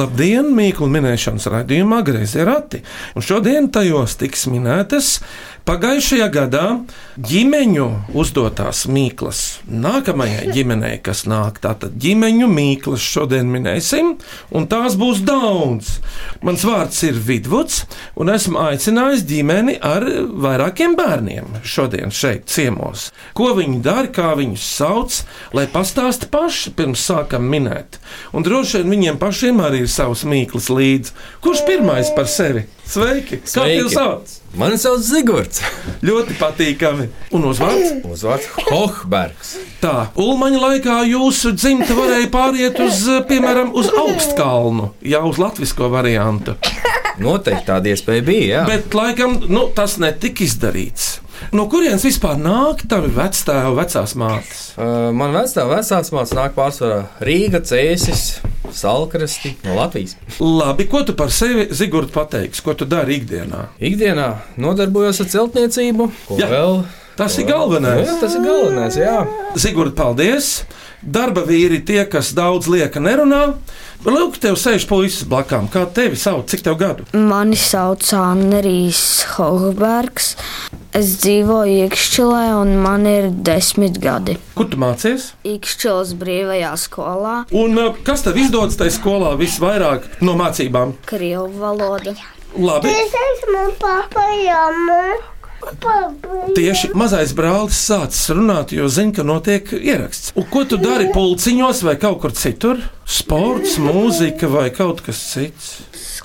Labdien, 0.00 0.46
mīklu 0.56 0.86
minēšanas 0.88 1.44
raidījumā 1.52 1.98
Greizi 2.06 2.40
rati. 2.46 2.78
Un 3.18 3.24
šodien 3.24 3.66
tajos 3.74 4.14
tiks 4.16 4.46
minētas 4.48 5.18
pagājušajā 5.68 6.26
gadā 6.32 6.62
ģimeņu 7.20 7.86
uzdotās 8.16 8.86
mīklas. 8.88 9.60
Nākamajai 9.68 10.54
ģimenei, 10.54 10.94
kas 11.04 11.26
nāk, 11.28 11.60
tātad 11.60 11.98
ģimeņu 12.00 12.48
mīklas 12.48 13.04
šodien 13.04 13.50
minēsim, 13.52 14.14
un 14.56 14.68
tās 14.70 14.96
būs 15.00 15.20
daudz. 15.26 15.98
Mans 16.46 16.64
vārds 16.64 17.02
ir 17.04 17.20
Vidvuds, 17.20 17.82
un 18.16 18.32
esmu 18.32 18.62
aicinājis 18.62 19.26
ģimeni 19.28 19.76
ar 19.84 20.06
vairākiem 20.46 20.96
bērniem 20.98 21.60
šodien 21.60 22.14
šeit 22.14 22.48
ciemos. 22.50 23.10
Ko 23.36 23.52
viņi 23.58 23.82
dara, 23.84 24.08
kā 24.08 24.32
viņus 24.40 24.64
sauc, 24.78 25.20
lai 25.56 25.68
pastāsta 25.70 26.30
paši 26.32 26.72
pirms 26.78 27.04
sākam 27.04 27.44
minēt. 27.52 28.00
Un 28.32 28.46
droši 28.46 28.80
vien 28.80 28.96
viņiem 28.96 29.20
pašiem 29.20 29.60
arī 29.60 29.84
ir 29.84 29.89
savs 29.92 30.24
mīklas 30.28 30.68
līdzi. 30.72 31.14
Kurš 31.44 31.64
pirmais 31.68 32.10
par 32.16 32.28
sevi? 32.30 32.64
Sveiki! 32.90 33.38
Kā 33.44 33.52
Sveiki. 33.52 33.82
tev 33.84 33.90
sauc? 33.92 34.32
Mani 34.58 34.78
sauc 34.82 35.02
Zigorts. 35.06 35.62
Ļoti 36.08 36.36
patīkami. 36.40 37.06
Un 37.36 37.46
uzvārds? 37.52 38.00
Uzvārds 38.10 38.48
Hohbergs. 38.70 39.54
Tā, 39.82 40.10
Ulmaņa 40.18 40.62
laikā 40.64 40.96
jūsu 41.12 41.54
dzimta 41.54 41.94
varēja 41.98 42.30
pāriet 42.34 42.80
uz, 42.82 43.04
piemēram, 43.30 43.70
uz 43.78 43.92
augstkalnu, 43.94 44.90
jau 45.12 45.24
uz 45.30 45.38
latvisko 45.42 45.90
variantu. 45.92 46.56
Noteikti 47.20 47.68
tāda 47.68 47.92
iespēja 47.92 48.24
bija. 48.26 48.52
Jā. 48.54 48.62
Bet, 48.68 48.94
laikam, 48.96 49.38
nu, 49.52 49.68
tas 49.76 49.98
netika 50.02 50.46
izdarīts. 50.46 51.18
No 51.56 51.64
kurienes 51.72 52.04
vispār 52.04 52.36
nāk 52.40 52.84
tavi 52.88 53.10
vectēvi, 53.14 53.72
vecās 53.78 54.12
mātes? 54.18 54.64
Uh, 54.76 55.08
man 55.16 55.32
vecā 55.34 55.64
vecās 55.70 56.12
māsas 56.12 56.36
nāk 56.36 56.56
pārsvarā 56.56 57.00
Rīga, 57.24 57.62
Cēsis, 57.64 58.40
Salkrasti 58.76 59.54
no 59.64 59.74
Latvijas. 59.78 60.16
Labi, 60.40 60.86
ko 60.90 61.02
tu 61.06 61.14
par 61.18 61.32
sevi, 61.34 61.68
Zigurd, 61.74 62.12
pateiksi, 62.14 62.62
ko 62.64 62.74
tu 62.74 62.88
dari 62.88 63.20
ikdienā? 63.20 63.66
Ikdienā 63.80 64.30
nodarbojos 64.60 65.22
ar 65.24 65.30
celtniecību. 65.34 66.10
Ko 66.28 66.40
Jā. 66.40 66.50
vēl? 66.50 66.80
Tas 67.16 67.38
ir 67.38 67.46
Jā, 67.46 67.52
galvenais. 67.56 68.08
tas 68.20 68.34
ir 68.34 68.44
galvenais. 68.46 68.96
Jā. 68.96 69.26
Zigurd, 69.56 69.94
paldies! 69.96 70.64
Darba 71.00 71.40
vīri 71.48 71.78
ir 71.80 71.84
tie, 71.88 72.02
kas 72.04 72.34
daudz 72.36 72.66
lieka 72.68 73.00
nerunā. 73.00 73.54
Lūk, 74.04 74.36
tev 74.40 74.56
sēž 74.60 74.84
puisis 74.88 75.24
blakām. 75.28 75.66
Kā 75.72 75.86
tevi 75.88 76.16
sauc? 76.16 76.44
Cik 76.48 76.60
tev 76.64 76.76
gadu? 76.80 77.04
Mani 77.16 77.56
sauc 77.56 78.04
Anrijs 78.16 79.24
Hogbergs. 79.34 80.34
Es 80.96 81.14
dzīvoju 81.22 81.86
Ikšķilē, 81.88 82.42
un 82.60 82.74
man 82.84 83.06
ir 83.08 83.30
desmit 83.32 83.96
gadi. 84.02 84.36
Kur 84.56 84.68
tu 84.72 84.76
mācies? 84.80 85.30
Ikšķilas 85.48 86.12
brīvajā 86.20 86.72
skolā, 86.84 87.34
Un 87.52 87.78
kas 88.04 88.24
tev 88.26 88.36
izdodas 88.36 88.76
tajā 88.80 88.96
skolā 88.98 89.32
visvairāk 89.40 90.08
no 90.20 90.36
mācībām? 90.40 90.96
Krievu 91.08 91.48
valoda. 91.60 92.12
Labi, 92.58 92.90
Es 92.90 93.12
esmu 93.14 93.68
papajama. 93.80 95.02
Tieši 96.56 96.92
mazais 96.98 97.34
brālis 97.36 97.78
sācis 97.84 98.30
runāt, 98.34 98.74
jo 98.74 98.88
zina, 98.92 99.14
ka 99.16 99.26
notiek 99.26 99.72
ieraksts. 99.76 100.32
Un 100.38 100.46
ko 100.50 100.64
tu 100.68 100.78
dari 100.80 101.10
pulciņos 101.14 101.84
vai 101.86 101.96
kaut 102.00 102.20
kur 102.24 102.34
citur? 102.36 102.80
Sports, 103.10 103.78
mūzika 103.82 104.50
vai 104.50 104.68
kaut 104.74 105.02
kas 105.06 105.20
cits. 105.32 105.72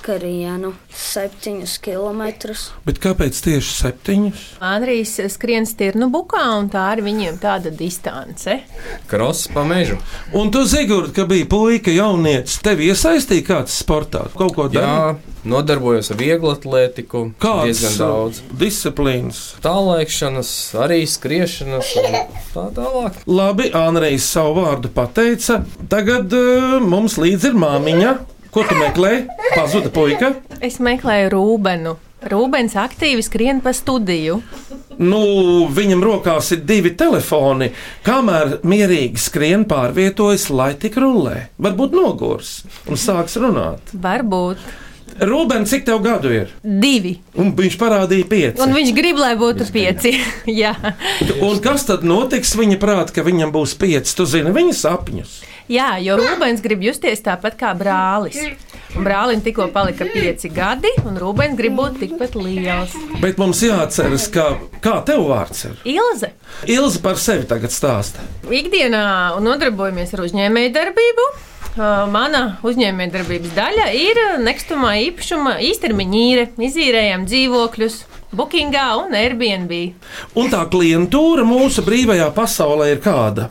Skrienu 0.05 0.69
septiņus 0.93 1.71
kilometrus. 1.81 2.67
Bet 2.85 2.99
kāpēc 3.01 3.39
tieši 3.41 3.71
septiņus? 3.73 4.41
Andrijs 4.61 5.15
skrien 5.33 5.65
stirnu 5.65 6.11
bukā, 6.13 6.43
un 6.59 6.67
tā 6.69 6.83
ir 6.93 7.01
viņiem 7.07 7.39
tāda 7.41 7.71
distance. 7.73 8.59
Kross 9.09 9.47
pa 9.49 9.63
mežu. 9.65 9.97
Un 10.37 10.51
tu, 10.53 10.61
Zigurd, 10.69 11.09
ka 11.15 11.25
bija 11.25 11.47
puika, 11.49 11.89
jaunietis, 11.89 12.59
tevi 12.61 12.91
iesaistīja 12.91 13.47
kāds 13.47 13.79
sportā? 13.81 14.27
Kaut 14.37 14.53
ko 14.53 14.67
darīt? 14.69 14.85
Jā, 14.85 15.41
nodarbojos 15.49 16.11
ar 16.13 16.21
vieglu 16.21 16.53
atlētiku. 16.53 17.23
Kādas 17.41 17.81
Diezgan 17.81 17.97
daudz. 18.03 18.43
disciplīnas? 18.61 19.41
Tālēkšanas, 19.65 20.53
arī 20.85 21.01
skriešanas 21.09 21.95
un 22.03 22.21
tā 22.53 22.67
tālāk. 22.77 23.17
Labi, 23.25 23.71
Anrijs 23.81 24.29
savu 24.37 24.61
vārdu 24.61 24.93
pateica. 24.93 25.63
Tagad 25.89 26.29
uh, 26.37 26.77
mums 26.85 27.17
līdzi 27.17 27.55
ir 27.55 27.61
māmiņa. 27.65 28.15
Ko 28.55 28.63
tu 28.63 28.75
meklē? 28.79 29.25
Pazuda 29.51 29.89
puika. 29.91 30.31
Es 30.63 30.77
meklēju 30.79 31.31
Rūbenu. 31.33 31.97
Rūbens 32.31 32.73
aktīvi 32.79 33.21
skrien 33.25 33.59
pa 33.61 33.73
studiju. 33.75 34.39
Nu, 34.97 35.19
viņam 35.75 35.99
rokās 36.01 36.53
ir 36.55 36.61
divi 36.65 36.93
telefoni. 36.97 37.67
Kamēr 38.07 38.61
mierīgi 38.65 39.19
skrien, 39.19 39.65
pārvietojas, 39.69 40.47
lai 40.55 40.71
tik 40.79 40.95
rullē. 41.03 41.49
Varbūt 41.61 41.93
nogurs 41.99 42.61
un 42.87 42.97
sāks 42.97 43.35
runāt. 43.43 43.91
Varbūt 43.91 44.63
Rūbens, 45.15 45.69
cik 45.71 45.85
tev 45.87 46.01
gadu 46.03 46.31
ir? 46.33 46.49
divi. 46.63 47.13
Un 47.39 47.53
viņš 47.55 47.75
parādīja 47.79 48.25
pieci. 48.27 48.59
Un 48.63 48.73
viņš 48.75 48.89
grib, 48.97 49.19
lai 49.21 49.35
būtu 49.39 49.67
pieci. 49.71 50.15
Jā. 50.63 50.73
Un 51.43 51.59
kas 51.63 51.85
tad 51.87 52.03
notiks 52.07 52.55
viņa 52.57 52.79
prātā, 52.81 53.13
ka 53.19 53.23
viņam 53.27 53.53
būs 53.53 53.75
pieci? 53.79 54.15
Tu 54.17 54.25
zini 54.27 54.51
viņa 54.55 54.73
sapņus. 54.79 55.37
Jā, 55.71 55.95
jo 56.03 56.17
Rūbens 56.19 56.61
grib 56.61 56.83
justies 56.85 57.23
tāpat 57.25 57.57
kā 57.57 57.71
brālis. 57.77 58.37
Un 58.95 59.03
brālim 59.03 59.41
tikko 59.43 59.65
palika 59.73 60.05
pieci 60.07 60.51
gadi, 60.53 60.91
un 61.03 61.17
Rūbens 61.19 61.57
grib 61.57 61.75
būt 61.79 61.97
tikpat 62.03 62.37
liels. 62.39 62.93
Bet 63.23 63.41
mums 63.41 63.63
jāatceras, 63.65 64.29
ka, 64.31 64.45
kā 64.83 64.99
tev 65.07 65.25
vārds 65.31 65.65
ir. 65.67 65.81
Ilze. 65.97 66.31
Ilza 66.69 67.01
par 67.03 67.19
sevi 67.19 67.49
tagad 67.49 67.73
stāsta. 67.75 68.23
Ikdienā 68.45 69.03
nodarbojamies 69.43 70.15
ar 70.15 70.23
uzņēmējdarbību. 70.29 71.27
Uh, 71.33 71.43
Mana 72.07 72.55
uzņēmējdarbības 72.63 73.51
daļa 73.51 73.89
ir 73.99 74.19
nekustamā 74.45 74.93
īpašuma 75.09 75.57
īstermiņa 75.67 76.21
īre. 76.21 76.45
Izīrējam 76.69 77.25
dzīvokļus 77.27 77.97
Bookingā 78.35 78.85
un 79.01 79.17
Airbnb. 79.19 79.75
Un 80.39 80.53
tā 80.53 80.63
klientūra 80.71 81.43
mūsu 81.47 81.83
brīvajā 81.83 82.29
pasaulē 82.37 82.93
ir 82.93 83.03
kāda? 83.03 83.49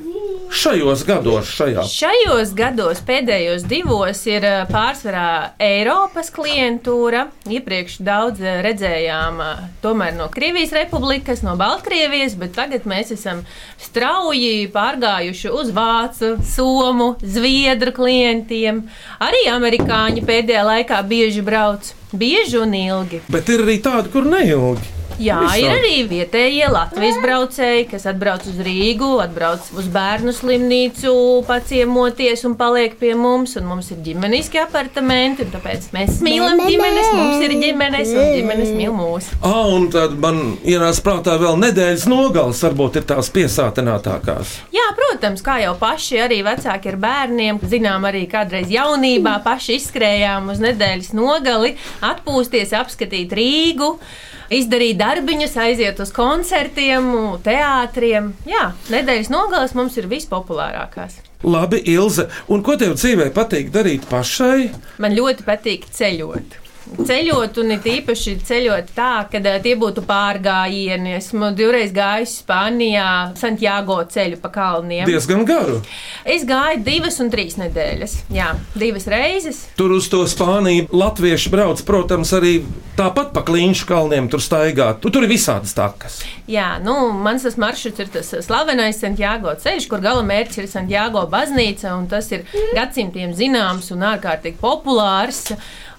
Šajos 0.55 1.03
gados, 1.03 1.49
šajā. 1.51 1.83
Šajos 1.91 2.53
gados, 2.55 3.01
pēdējos 3.03 3.65
divos, 3.67 4.21
ir 4.31 4.45
uh, 4.47 4.61
pārsvarā 4.71 5.57
Eiropas 5.59 6.31
klientūra. 6.35 7.25
Iepriekš 7.51 7.97
daudz 8.07 8.39
uh, 8.45 8.61
redzējām 8.63 9.43
uh, 9.43 9.65
tomēr 9.83 10.15
no 10.15 10.29
Krievijas 10.31 10.71
republikas, 10.77 11.43
no 11.43 11.57
Baltkrievijas, 11.59 12.39
bet 12.39 12.55
tagad 12.55 12.87
mēs 12.87 13.11
esam 13.17 13.43
strauji 13.83 14.71
pārgājuši 14.71 15.51
uz 15.51 15.75
Vācu, 15.75 16.37
Somu, 16.47 17.17
Zviedru 17.19 17.91
klientiem. 17.99 18.85
Arī 19.27 19.49
amerikāņi 19.51 20.23
pēdējā 20.23 20.67
laikā 20.71 21.03
bieži 21.11 21.43
brauc. 21.43 21.91
Bieži 22.15 22.63
un 22.63 22.79
ilgi. 22.79 23.25
Bet 23.27 23.51
ir 23.51 23.67
arī 23.67 23.81
tādi, 23.83 24.15
kur 24.15 24.31
neilgi. 24.31 24.95
Jā, 25.23 25.39
Visādi. 25.45 25.63
ir 25.63 25.73
arī 25.75 25.95
vietējie 26.11 26.69
Latvijas 26.73 27.19
braucēji, 27.23 27.87
kas 27.93 28.07
atbrauc 28.11 28.47
uz 28.51 28.57
Rīgu, 28.67 29.11
atbrauc 29.23 29.69
uz 29.79 29.87
bērnu 29.95 30.35
slimnīcu, 30.35 31.13
paciemoties 31.47 32.45
un 32.49 32.57
paliek 32.59 32.97
pie 32.99 33.15
mums. 33.19 33.55
Un 33.61 33.69
mums 33.71 33.91
ir 33.95 34.01
ģimeniski 34.05 34.59
apartamenti, 34.63 35.47
un 35.47 35.53
tāpēc 35.55 35.87
mēs 35.95 36.19
mīlam 36.25 36.65
ģimenes, 36.65 37.13
mums 37.15 37.45
ir 37.47 37.55
ģimenes, 37.61 38.11
un 38.15 38.33
ģimenes 38.39 38.73
mīl 38.75 38.95
mūs. 38.97 39.31
Ah, 39.45 39.63
un 39.71 39.87
tad 39.95 40.17
man 40.21 40.57
ienāca 40.67 41.05
prātā 41.07 41.39
vēl 41.41 41.61
nedēļas 41.63 42.09
nogales, 42.11 42.63
varbūt 42.67 43.01
ir 43.01 43.09
tās 43.15 43.31
piesātinātākās. 43.35 44.59
Jā, 44.75 44.89
protams, 44.99 45.45
kā 45.47 45.61
jau 45.63 45.77
paši 45.79 46.23
arī 46.27 46.43
vecāki 46.47 46.91
ar 46.93 47.01
bērniem, 47.07 47.63
zinām, 47.71 48.07
arī 48.11 48.27
kādreiz 48.31 48.73
jaunībā 48.73 49.39
paši 49.47 49.79
izskrējām 49.79 50.51
uz 50.53 50.63
nedēļas 50.65 51.15
nogali, 51.17 51.75
atpūsties, 52.05 52.75
apskatīt 52.83 53.35
Rīgu. 53.39 53.95
Izdarīt 54.53 54.99
darbiņus, 55.01 55.55
aiziet 55.57 56.01
uz 56.05 56.11
koncertiem, 56.13 57.07
teātriem. 57.45 58.33
Jā, 58.49 58.73
nedēļas 58.93 59.31
nogales 59.33 59.73
mums 59.79 59.97
ir 60.01 60.11
vispopulārākās. 60.11 61.21
Labi, 61.45 61.81
Ilze, 61.93 62.29
un 62.53 62.65
ko 62.65 62.77
tev 62.81 62.97
dzīvē 62.97 63.31
patīk 63.37 63.73
darīt 63.73 64.05
pašai? 64.11 64.71
Man 65.01 65.17
ļoti 65.17 65.45
patīk 65.49 65.89
ceļot. 65.93 66.64
Ceļot, 66.85 67.59
un 67.63 67.75
it 67.77 67.87
īpaši 67.89 68.37
ceļot 68.45 68.93
tā, 68.97 69.27
ka 69.31 69.41
tie 69.65 69.75
būtu 69.81 70.05
pārgājieni. 70.09 71.17
Esmu 71.19 71.51
divreiz 71.57 71.93
gājis 71.95 72.39
Spānijā, 72.43 73.09
Santiago 73.41 74.01
ceļu 74.11 74.41
pa 74.43 74.51
kalniem. 74.55 75.07
Diezgan 75.09 75.45
garu. 75.49 75.81
Es 76.25 76.47
gāju 76.49 76.83
divas 76.87 77.21
un 77.25 77.33
trīs 77.33 77.59
nedēļas. 77.61 78.17
Jā, 78.35 78.53
divas 78.79 79.09
reizes. 79.11 79.65
Tur 79.79 79.97
uz 79.97 80.09
to 80.13 80.25
Spāniju 80.31 80.89
latvieši 80.95 81.53
brauc, 81.53 81.83
protams, 81.87 82.33
arī 82.37 82.59
tāpat 82.99 83.33
pa 83.35 83.43
klīņšu 83.47 83.89
kalniem 83.89 84.29
tur 84.33 84.43
staigāt. 84.45 85.01
Tu, 85.03 85.13
tur 85.15 85.27
ir 85.27 85.33
visādas 85.33 85.75
takas. 85.77 86.21
Jā, 86.51 86.77
nu, 86.85 86.95
mans 87.25 87.47
tas 87.47 87.57
maršruts 87.61 88.05
ir 88.05 88.13
tas 88.15 88.31
slavenais 88.47 89.01
Santiago 89.01 89.55
ceļš, 89.61 89.89
kur 89.91 90.03
gala 90.05 90.25
mērķis 90.27 90.63
ir 90.63 90.71
Santiago 90.71 91.25
baznīca, 91.31 91.95
un 91.99 92.09
tas 92.11 92.31
ir 92.35 92.45
gadsimtiem 92.77 93.35
zināms 93.37 93.91
un 93.95 94.05
ārkārtīgi 94.13 94.61
populārs. 94.61 95.47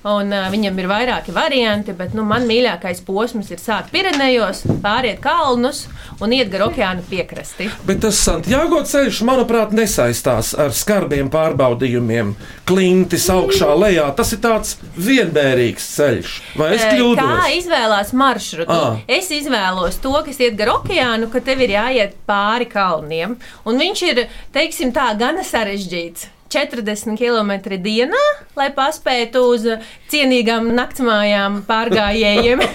Un, 0.05 0.29
uh, 0.29 0.47
viņam 0.53 0.77
ir 0.77 0.85
vairāki 0.85 1.33
varianti, 1.33 1.93
bet 1.97 2.13
nu, 2.13 2.21
man 2.29 2.43
mīļākais 2.45 2.99
posms 3.07 3.47
ir 3.49 3.57
sākt 3.57 3.89
Pirenejos, 3.89 4.61
pāriet 4.83 5.17
kalnus 5.23 5.87
un 6.21 6.35
iet 6.35 6.51
gar 6.53 6.67
okeāna 6.67 7.01
piekrasti. 7.09 7.71
Bet 7.87 8.03
tas 8.03 8.19
Santiago 8.21 8.83
ceļš, 8.85 9.23
manuprāt, 9.25 9.73
nesaistās 9.73 10.53
ar 10.61 10.75
skarbiem 10.77 11.31
pārbaudījumiem. 11.33 12.35
Klintis 12.69 13.25
augšā, 13.33 13.71
lejā. 13.81 14.05
Tas 14.17 14.35
ir 14.35 14.43
tāds 14.45 14.75
vienmērīgs 14.93 15.89
ceļš. 15.95 16.37
Vai 16.61 16.69
es 16.77 16.85
kļūdos? 16.85 17.25
Kā 17.25 17.49
izvēlās 17.57 18.13
maršrutu? 18.13 18.77
Ah. 18.77 19.01
Es 19.09 19.31
izvēlos 19.33 19.97
to, 20.03 20.13
kas 20.27 20.37
iet 20.43 20.53
gar 20.59 20.75
okeānu, 20.77 21.31
ka 21.33 21.41
tev 21.41 21.65
ir 21.65 21.75
jāiet 21.79 22.15
pāri 22.29 22.69
kalniem. 22.69 23.39
Un 23.65 23.81
viņš 23.81 24.05
ir, 24.11 24.25
teiksim, 24.53 24.93
tā 24.93 25.09
gana 25.17 25.41
sarežģīts. 25.45 26.34
40 26.55 27.19
km 27.19 27.53
dienā, 27.83 28.23
lai 28.55 28.69
paspētu 28.75 29.43
uz 29.51 29.67
cienīgām 30.11 30.71
naktsmājām 30.77 31.61
pārgājējiem. 31.69 32.65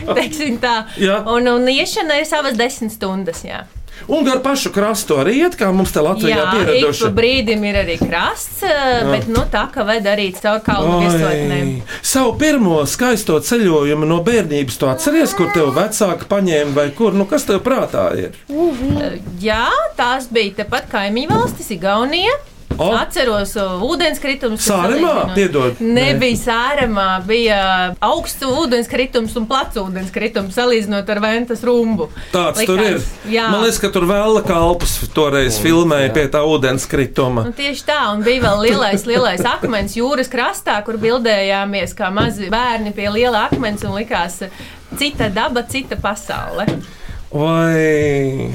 Jā. 1.09 1.21
Un, 1.25 1.49
un 1.49 1.69
iešana 1.73 2.21
ir 2.21 2.29
savas 2.29 2.59
10 2.61 2.93
stundas. 2.93 3.44
Jā. 3.47 3.65
Un 4.09 4.25
gar 4.25 4.38
pašu 4.41 4.71
krastu 4.73 5.19
arī 5.21 5.35
iet, 5.43 5.56
kā 5.61 5.69
mums 5.75 5.93
te 5.93 6.00
Latvijā 6.00 6.37
Jā, 6.38 6.44
pa 6.49 6.56
pieraduši. 6.56 7.11
brīdim 7.15 7.65
ir 7.69 7.79
arī 7.82 7.97
krasts, 8.00 8.62
bet 9.11 9.29
nu, 9.29 9.44
tā 9.53 9.67
kā 9.75 9.85
ved 9.87 10.09
arī 10.09 10.31
caur 10.38 10.62
kalnu 10.65 11.03
virsotnēm. 11.03 11.73
Savu 12.00 12.32
pirmo 12.41 12.81
skaisto 12.88 13.37
ceļojumu 13.44 14.09
no 14.09 14.21
bērnības 14.25 14.81
tu 14.81 14.88
atceries, 14.91 15.35
kur 15.37 15.53
tev 15.55 15.75
vecāki 15.77 16.29
paņēma 16.31 16.77
vai 16.77 16.88
kur? 16.97 17.17
Nu, 17.17 17.29
kas 17.31 17.44
tev 17.49 17.61
prātā 17.67 18.09
ir? 18.19 18.38
Jā, 19.43 19.67
tās 20.00 20.31
bija 20.32 20.62
tepat 20.62 20.88
kaimiņu 20.93 21.37
valstis, 21.37 21.69
Igaunija. 21.77 22.38
O. 22.81 22.88
Atceros 22.97 23.53
ūdenskritums. 23.85 24.65
Sāremā? 24.65 25.35
Piedod. 25.37 25.81
Nebija 25.85 26.38
sāremā, 26.41 27.09
bija 27.27 27.59
augsts 28.00 28.47
ūdenskritums 28.47 29.35
un 29.37 29.49
plats 29.50 29.77
ūdenskritums, 29.81 30.56
salīdzinot 30.56 31.11
ar 31.12 31.21
Ventas 31.21 31.61
rumbu. 31.67 32.09
Tāds 32.32 32.65
tur 32.65 32.81
ir. 32.81 33.03
Jā. 33.29 33.50
Man 33.53 33.67
liekas, 33.67 33.82
ka 33.82 33.91
tur 33.93 34.06
vēl 34.09 34.41
kalpus 34.49 34.97
toreiz 35.12 35.61
filmēja 35.61 36.15
pie 36.17 36.25
tā 36.32 36.41
ūdenskrituma. 36.49 37.44
Nu, 37.50 37.56
tieši 37.56 37.85
tā, 37.91 38.00
un 38.15 38.25
bija 38.25 38.47
vēl 38.47 38.65
lielais, 38.71 39.05
lielais 39.09 39.44
akmens 39.44 39.99
jūras 39.99 40.32
krastā, 40.32 40.79
kur 40.87 40.97
bildējāmies 41.03 41.93
kā 41.99 42.09
mazi 42.15 42.49
bērni 42.53 42.94
pie 42.97 43.11
liela 43.12 43.44
akmens 43.50 43.85
un 43.85 43.99
likās 44.00 44.41
cita 44.97 45.29
daba, 45.29 45.67
cita 45.69 46.00
pasaule. 46.00 46.65
Vai 47.31 48.49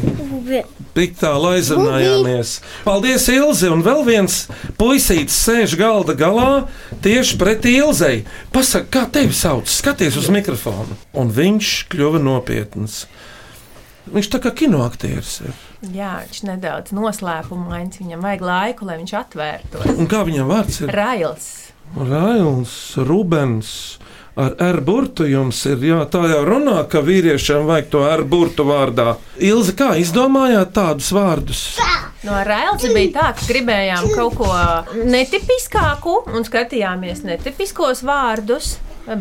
tik 0.95 1.17
tālu 1.19 1.51
aizrunājāmies? 1.53 2.55
Paldies, 2.85 3.27
Ilze! 3.33 3.69
Un 3.73 3.83
vēl 3.85 4.01
viens 4.07 4.37
puisītis 4.79 5.37
sēž 5.45 5.75
galda 5.79 6.15
galā 6.17 6.65
tieši 7.05 7.37
pretī 7.41 7.75
Ilzei. 7.81 8.23
Pasaka, 8.55 8.87
kā 8.95 9.03
tevi 9.19 9.35
sauc? 9.35 9.69
Skaties 9.71 10.17
uz 10.21 10.31
mikrofonu. 10.33 10.97
Un 11.19 11.31
viņš 11.35 11.75
kļuva 11.91 12.23
nopietns. 12.23 13.03
Viņš 14.05 14.27
tā 14.35 14.39
kā 14.43 14.51
kinoaktieris 14.53 15.39
ir. 15.47 15.61
Jā, 15.95 16.19
viņš 16.23 16.41
nedaudz 16.45 16.93
noslēpumains, 16.95 17.99
viņam 18.01 18.25
vajag 18.25 18.43
laiku, 18.45 18.87
lai 18.89 18.99
viņš 19.01 19.13
atvērtos. 19.19 19.87
Un 19.97 20.09
kā 20.09 20.21
viņam 20.27 20.49
vārds 20.49 20.81
ir? 20.85 20.93
Rails. 20.93 21.47
Rails, 21.95 22.75
Rubens. 23.07 23.71
Ar 24.35 24.51
R 24.59 24.81
burtu 24.83 25.23
jums 25.31 25.61
ir, 25.69 25.79
jā, 25.79 26.01
tā 26.11 26.25
jau 26.27 26.41
runā, 26.43 26.81
ka 26.91 26.99
vīriešiem 26.99 27.69
vajag 27.69 27.85
to 27.93 28.01
R 28.03 28.23
burtu 28.27 28.65
vārdā. 28.67 29.13
Ilze, 29.39 29.71
kā 29.79 29.93
izdomājāt 30.01 30.73
tādus 30.75 31.07
vārdus? 31.15 31.61
No 32.25 32.41
Railsa 32.43 32.89
bija 32.91 33.13
tā, 33.13 33.29
ka 33.37 33.47
gribējām 33.47 34.09
kaut 34.11 34.35
ko 34.41 34.49
netipiskāku 35.07 36.17
un 36.35 36.43
skatījāmies 36.43 37.23
netipiskos 37.23 38.03
vārdus, 38.03 38.73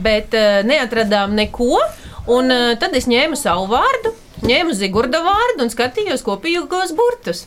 bet 0.02 0.34
uh, 0.34 0.64
neatradām 0.66 1.38
neko. 1.38 1.78
Un, 2.34 2.50
uh, 2.50 2.74
tad 2.80 2.96
es 2.98 3.06
ņēmu 3.06 3.38
savu 3.38 3.68
vārdu, 3.70 4.16
ņēmu 4.42 4.74
Zigurda 4.74 5.22
vārdu 5.22 5.68
un 5.68 5.70
skatījos 5.70 6.26
kopīgos 6.26 6.90
burtus. 6.96 7.44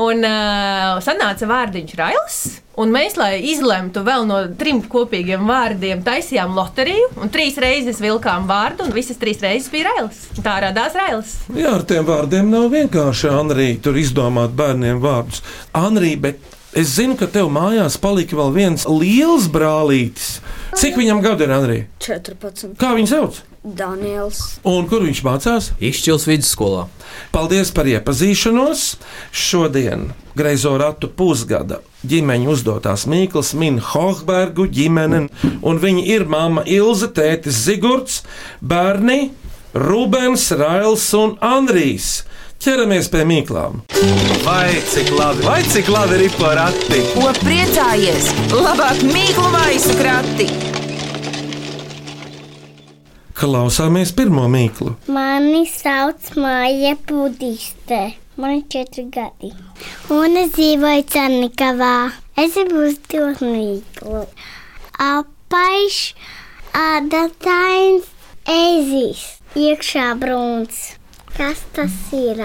Un 0.00 0.26
uh, 0.26 0.98
sanāca 1.04 1.46
vārdiņš 1.46 1.96
Rails. 2.00 2.38
Un 2.82 2.90
mēs, 2.90 3.14
lai 3.14 3.36
izlemtu 3.46 4.02
vēl 4.02 4.24
no 4.26 4.40
trim 4.58 4.80
kopīgiem 4.90 5.44
vārdiem, 5.46 6.00
taisījām 6.02 6.56
loteriju. 6.56 7.12
Un 7.22 7.30
trīs 7.30 7.58
reizes 7.62 8.00
vilkām 8.02 8.48
vārdu, 8.50 8.88
un 8.88 8.94
visas 8.96 9.20
trīs 9.20 9.38
reizes 9.44 9.70
bija 9.70 9.92
Rails. 9.92 10.24
Tā 10.42 10.56
radās 10.66 10.98
Rails. 10.98 11.36
Jā, 11.54 11.76
ar 11.76 11.86
tiem 11.86 12.08
vārdiem 12.08 12.50
nav 12.50 12.66
vienkārši 12.74 13.30
Anrī, 13.30 13.68
tur 13.82 14.00
izdomāt 14.00 14.56
bērniem 14.58 14.98
vārdus. 15.04 15.44
Anrī, 15.78 16.16
bet 16.18 16.53
es 16.74 16.94
zinu, 16.96 17.16
ka 17.20 17.28
tev 17.30 17.50
mājās 17.54 17.96
palika 18.00 18.36
vēl 18.38 18.52
viens 18.54 18.86
liels 18.90 19.48
brālītis. 19.52 20.38
Cik 20.74 20.98
viņam 20.98 21.22
gadu 21.24 21.46
ir 21.46 21.54
Anrī? 21.54 21.80
14. 22.02 22.74
Kā 22.80 22.94
viņu 22.98 23.10
sauc? 23.10 23.42
Daniels. 23.64 24.58
Un 24.68 24.84
kur 24.90 25.06
viņš 25.06 25.22
mācās? 25.24 25.70
Izšķils 25.80 26.26
vidusskolā. 26.28 26.82
Paldies 27.32 27.70
par 27.72 27.88
iepazīšanos. 27.88 28.82
Šodien 29.32 30.10
Greizo 30.36 30.74
ratu 30.76 31.08
pusgada 31.08 31.78
ģimeņa 32.10 32.50
uzdotās 32.50 33.06
Mīklas 33.08 33.52
min 33.56 33.78
Hohbergu 33.78 34.66
ģimene, 34.66 35.28
un 35.62 35.78
viņi 35.80 36.04
ir 36.10 36.26
mamma 36.28 36.64
Ilze, 36.66 37.08
tētis 37.14 37.62
Zigurds, 37.64 38.22
bērni 38.60 39.30
Rubens, 39.74 40.50
Rails 40.58 41.06
un 41.16 41.36
Andrijs. 41.40 42.24
Ķeramies 42.64 43.10
pie 43.12 43.26
mīklām. 43.28 43.82
Vai 44.40 44.70
cik 44.88 45.10
labi, 45.12 45.42
vai 45.44 45.58
cik 45.68 45.90
labi 45.92 46.16
ir 46.24 46.32
porakti? 46.32 47.02
Ko 47.12 47.28
priecājies? 47.42 48.30
Labāk 48.56 49.02
mīklu 49.04 49.50
maisu 49.52 49.96
krati! 49.98 50.46
Klausāmies 53.36 54.14
pirmo 54.16 54.46
mīklu. 54.48 54.94
Mani 55.12 55.66
sauc 55.68 56.32
Māja 56.40 56.94
Budiste. 57.04 58.00
Man 58.40 58.56
ir 58.56 58.64
četri 58.72 59.04
gadi. 59.12 59.52
Un 60.16 60.40
es 60.46 60.56
dzīvoju 60.56 61.04
Cernikavā. 61.12 61.94
Es 62.40 62.56
gribu 62.56 62.86
uzdot 62.88 63.44
mīklu. 63.44 64.24
Apaiš, 65.10 66.02
ādatains, 66.72 68.08
ezis, 68.48 69.28
iekšā 69.52 70.14
brūns. 70.16 70.94
Kas 71.36 71.60
tas 71.74 71.94
ir? 72.14 72.40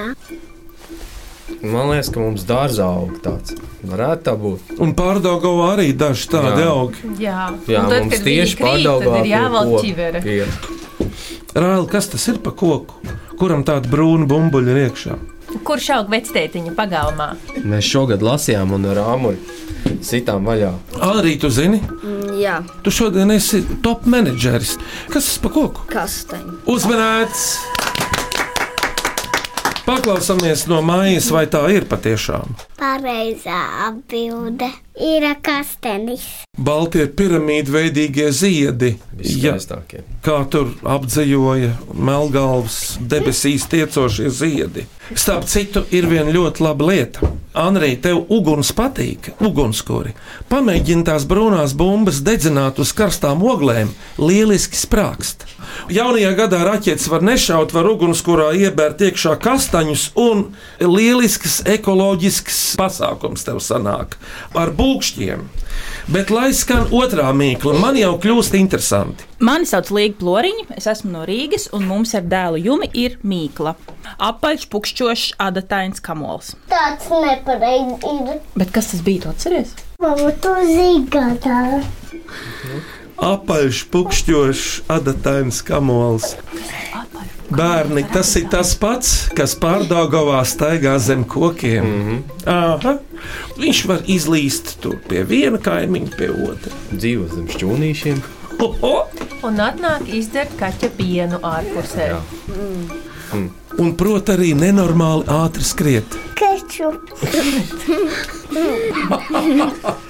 Man 1.65 1.89
liekas, 1.89 2.09
ka 2.13 2.21
mums 2.21 2.43
dārzā 2.47 2.85
aug 2.85 3.15
tāds. 3.25 3.55
Varētu 3.89 4.25
tā 4.27 4.33
būt. 4.37 4.73
Un 4.83 4.91
pārdagavā 4.97 5.71
arī 5.75 5.87
daži 5.97 6.27
tādi 6.31 6.61
Jā. 6.63 6.69
aug. 6.73 6.97
Jā, 7.21 7.39
Jā, 7.69 7.83
un 7.85 7.89
tad, 7.93 8.05
mums 8.05 8.21
tieši 8.25 8.59
tad 8.59 9.07
ir 9.21 9.29
jāvelk 9.31 9.79
ķivere. 9.83 10.21
Rāli, 11.57 11.87
kas 11.89 12.07
tas 12.13 12.27
ir 12.29 12.37
pa 12.45 12.53
koku? 12.53 12.99
Kuram 13.39 13.63
tāda 13.65 13.89
brūna 13.89 14.27
bumbuļa 14.29 14.73
ir 14.75 14.81
iekšā? 14.87 15.17
Kurš 15.65 15.87
aug 15.97 16.11
vectētiņa 16.13 16.75
pagalmā? 16.77 17.31
Mēs 17.65 17.87
šogad 17.89 18.21
lasījām 18.25 18.75
un 18.77 18.85
ar 18.91 18.99
āmuri 19.01 19.39
sitām 20.05 20.45
vaļā. 20.45 20.69
Arī 21.09 21.33
tu 21.41 21.49
zini, 21.49 21.81
Mm, 21.99 22.37
Jā, 22.39 22.59
tu 22.85 22.91
šodien 22.93 23.31
esi 23.33 23.59
top 23.83 24.05
menedžeris. 24.07 24.77
Kas 25.11 25.25
tas 25.25 25.37
pa 25.43 25.49
koku? 25.51 25.81
kasteņi. 25.91 26.61
Uzmanēts! 26.71 27.47
Paklausāmies 29.89 30.67
no 30.69 30.83
mājas, 30.85 31.31
vai 31.33 31.47
tā 31.49 31.63
ir 31.73 31.87
patiešām. 31.89 32.51
Pareizā 32.77 33.57
atbilde 33.87 34.67
ir 35.01 35.23
kastenis. 35.41 36.27
Baltie 36.53 37.07
piramīdu 37.09 37.73
veidīgie 37.73 38.27
ziedi, 38.29 38.91
ja, 39.17 39.55
kā 40.21 40.37
tur 40.53 40.75
apdzīvoja 40.85 41.71
melngalvas 41.97 42.99
debesīs 43.01 43.65
tiecošie 43.71 44.29
ziedi. 44.29 44.85
Starp 45.17 45.49
citu, 45.49 45.81
ir 45.89 46.05
viena 46.11 46.29
ļoti 46.37 46.67
laba 46.67 46.91
lieta. 46.91 47.31
Anrī, 47.57 47.95
tev 47.97 48.27
uguns 48.29 48.69
patīk, 48.77 49.31
ugunskura. 49.41 50.13
Pamēģini 50.53 51.07
tās 51.09 51.25
brūnās 51.25 51.73
bumbas 51.73 52.21
dedzināt 52.21 52.77
uz 52.77 52.93
karstām 52.93 53.41
oglēm, 53.41 53.89
lieliski 54.21 54.77
sprākst. 54.77 55.49
Jaunajā 55.93 56.33
gadā 56.37 56.61
raķetes 56.67 57.07
var 57.11 57.23
nešaut, 57.25 57.73
var 57.75 57.89
ugunskurā 57.91 58.51
iebērt 58.57 59.01
iekšā 59.09 59.35
kastaņus, 59.41 60.09
un 60.19 60.49
lielisks 60.83 61.61
ekoloģisks 61.69 62.59
pasākums 62.79 63.47
tev 63.47 63.61
sanāk 63.63 64.19
ar 64.57 64.73
būkšķiem. 64.75 65.47
Bet 66.09 66.31
lai 66.33 66.49
skan 66.57 66.89
otrā 66.95 67.29
mīkla, 67.37 67.75
man 67.81 67.97
jau 67.99 68.15
kļūst 68.21 68.55
interesanti. 68.57 69.27
Mani 69.45 69.67
sauc 69.69 69.91
Līga 69.93 70.17
Ploriņa, 70.19 70.65
es 70.79 70.87
esmu 70.89 71.13
no 71.13 71.21
Rīgas, 71.29 71.69
un 71.75 71.85
mums 71.87 72.15
ar 72.17 72.25
dēlu 72.27 72.59
Jumi 72.59 72.89
ir 72.97 73.19
mīkla. 73.23 73.75
Apaļš, 74.29 74.65
pukšķošs, 74.73 75.35
adatains 75.39 76.01
kamols. 76.03 76.55
Tāds 76.71 77.07
nepareizi 77.13 77.99
ir. 78.09 78.41
Bet 78.57 78.73
kas 78.75 78.91
tas 78.91 79.05
bija? 79.05 79.27
Tu 79.27 79.33
atceries? 79.35 79.75
Mama, 80.01 80.33
tu 80.43 80.55
zīgātā. 80.73 81.61
Apaļš, 83.19 83.83
pukšķošs, 83.91 84.67
adatains 84.91 85.59
kamols. 85.67 86.35
Bērni, 87.49 88.03
tas 88.13 88.29
ir 88.37 88.45
tas 88.51 88.75
pats, 88.77 89.13
kas 89.35 89.55
pārdagavā 89.59 90.39
staigā 90.45 90.97
zem 91.01 91.23
kokiem. 91.25 91.85
Mm 91.85 92.01
-hmm. 92.07 92.19
Aha. 92.45 92.97
Viņš 93.57 93.85
var 93.87 93.99
izlīst 94.05 94.77
tur 94.81 94.99
pie 95.07 95.23
viena 95.23 95.57
kaimiņa, 95.57 96.11
pie 96.17 96.29
otra. 96.29 96.71
Dzīvo 96.91 97.27
zem 97.35 97.47
šķūnīšiem. 97.47 98.21
Oho! 98.59 99.07
Un 99.43 99.59
atnāk 99.59 100.07
izdzert 100.13 100.51
kaķa 100.59 100.89
pienu 100.97 101.37
ārpusē. 101.43 102.07
Jā. 102.07 102.21
Un, 103.79 103.95
protams, 103.95 104.37
arī 104.37 104.53
nenormāli 104.53 105.23
ātri 105.27 105.63
skriet. 105.63 106.17
Kečup. 106.35 106.95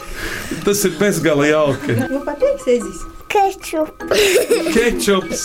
Tas 0.65 0.83
ir 0.85 0.95
bezgala 0.99 1.47
jauki. 1.49 1.95
Kečup. 3.29 4.01
Kečups, 4.73 5.41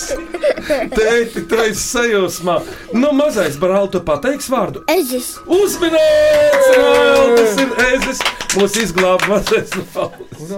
tēti, 0.97 1.43
tu 1.51 1.59
esi 1.67 1.83
sajūsmā. 1.83 2.55
Nu, 2.97 3.11
mazais 3.13 3.59
brāl, 3.61 3.91
tu 3.93 4.01
pateiksi 4.01 4.49
vārdu. 4.55 4.81
Ezis. 4.89 5.35
Uzmanīts! 5.45 6.71
Rail, 6.79 7.35
Tas 7.37 7.59
ir 7.61 7.75
ezis. 7.91 8.23
Mūs 8.57 8.79
izglāba 8.87 9.35
mazais 9.35 9.75
brālis. 9.93 10.49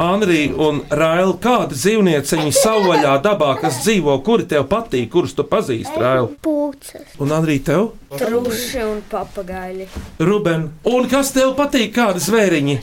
Anri 0.00 0.48
un 0.58 0.80
Raila, 0.90 1.36
kāda 1.38 1.76
dzīvnieciņa 1.76 2.52
savvaļā 2.56 3.12
dabā, 3.22 3.52
kas 3.60 3.78
dzīvo, 3.84 4.16
kuri 4.26 4.46
tev 4.50 4.66
patīk, 4.70 5.06
kurus 5.12 5.36
tu 5.38 5.44
pazīsti, 5.46 5.94
Raila? 6.00 6.32
Pūces. 6.42 7.14
Un 7.22 7.34
Anri, 7.36 7.60
tev? 7.62 7.92
Truši 8.14 8.82
un 8.82 9.02
papagaļi. 9.10 9.86
Ruben, 10.26 10.66
un 10.90 11.06
kas 11.10 11.30
tev 11.36 11.54
patīk, 11.58 11.92
kādi 11.94 12.24
zvēriņi? 12.26 12.78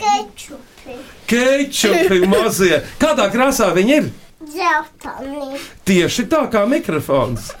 Kečupi. 0.00 0.98
Kečupi 1.30 2.20
mazie. 2.28 2.82
Kādā 3.00 3.30
krāsā 3.32 3.70
viņi 3.76 3.96
ir? 3.96 4.12
Zeltani. 4.50 5.60
Tieši 5.88 6.26
tā 6.28 6.44
kā 6.52 6.66
mikrofons. 6.68 7.52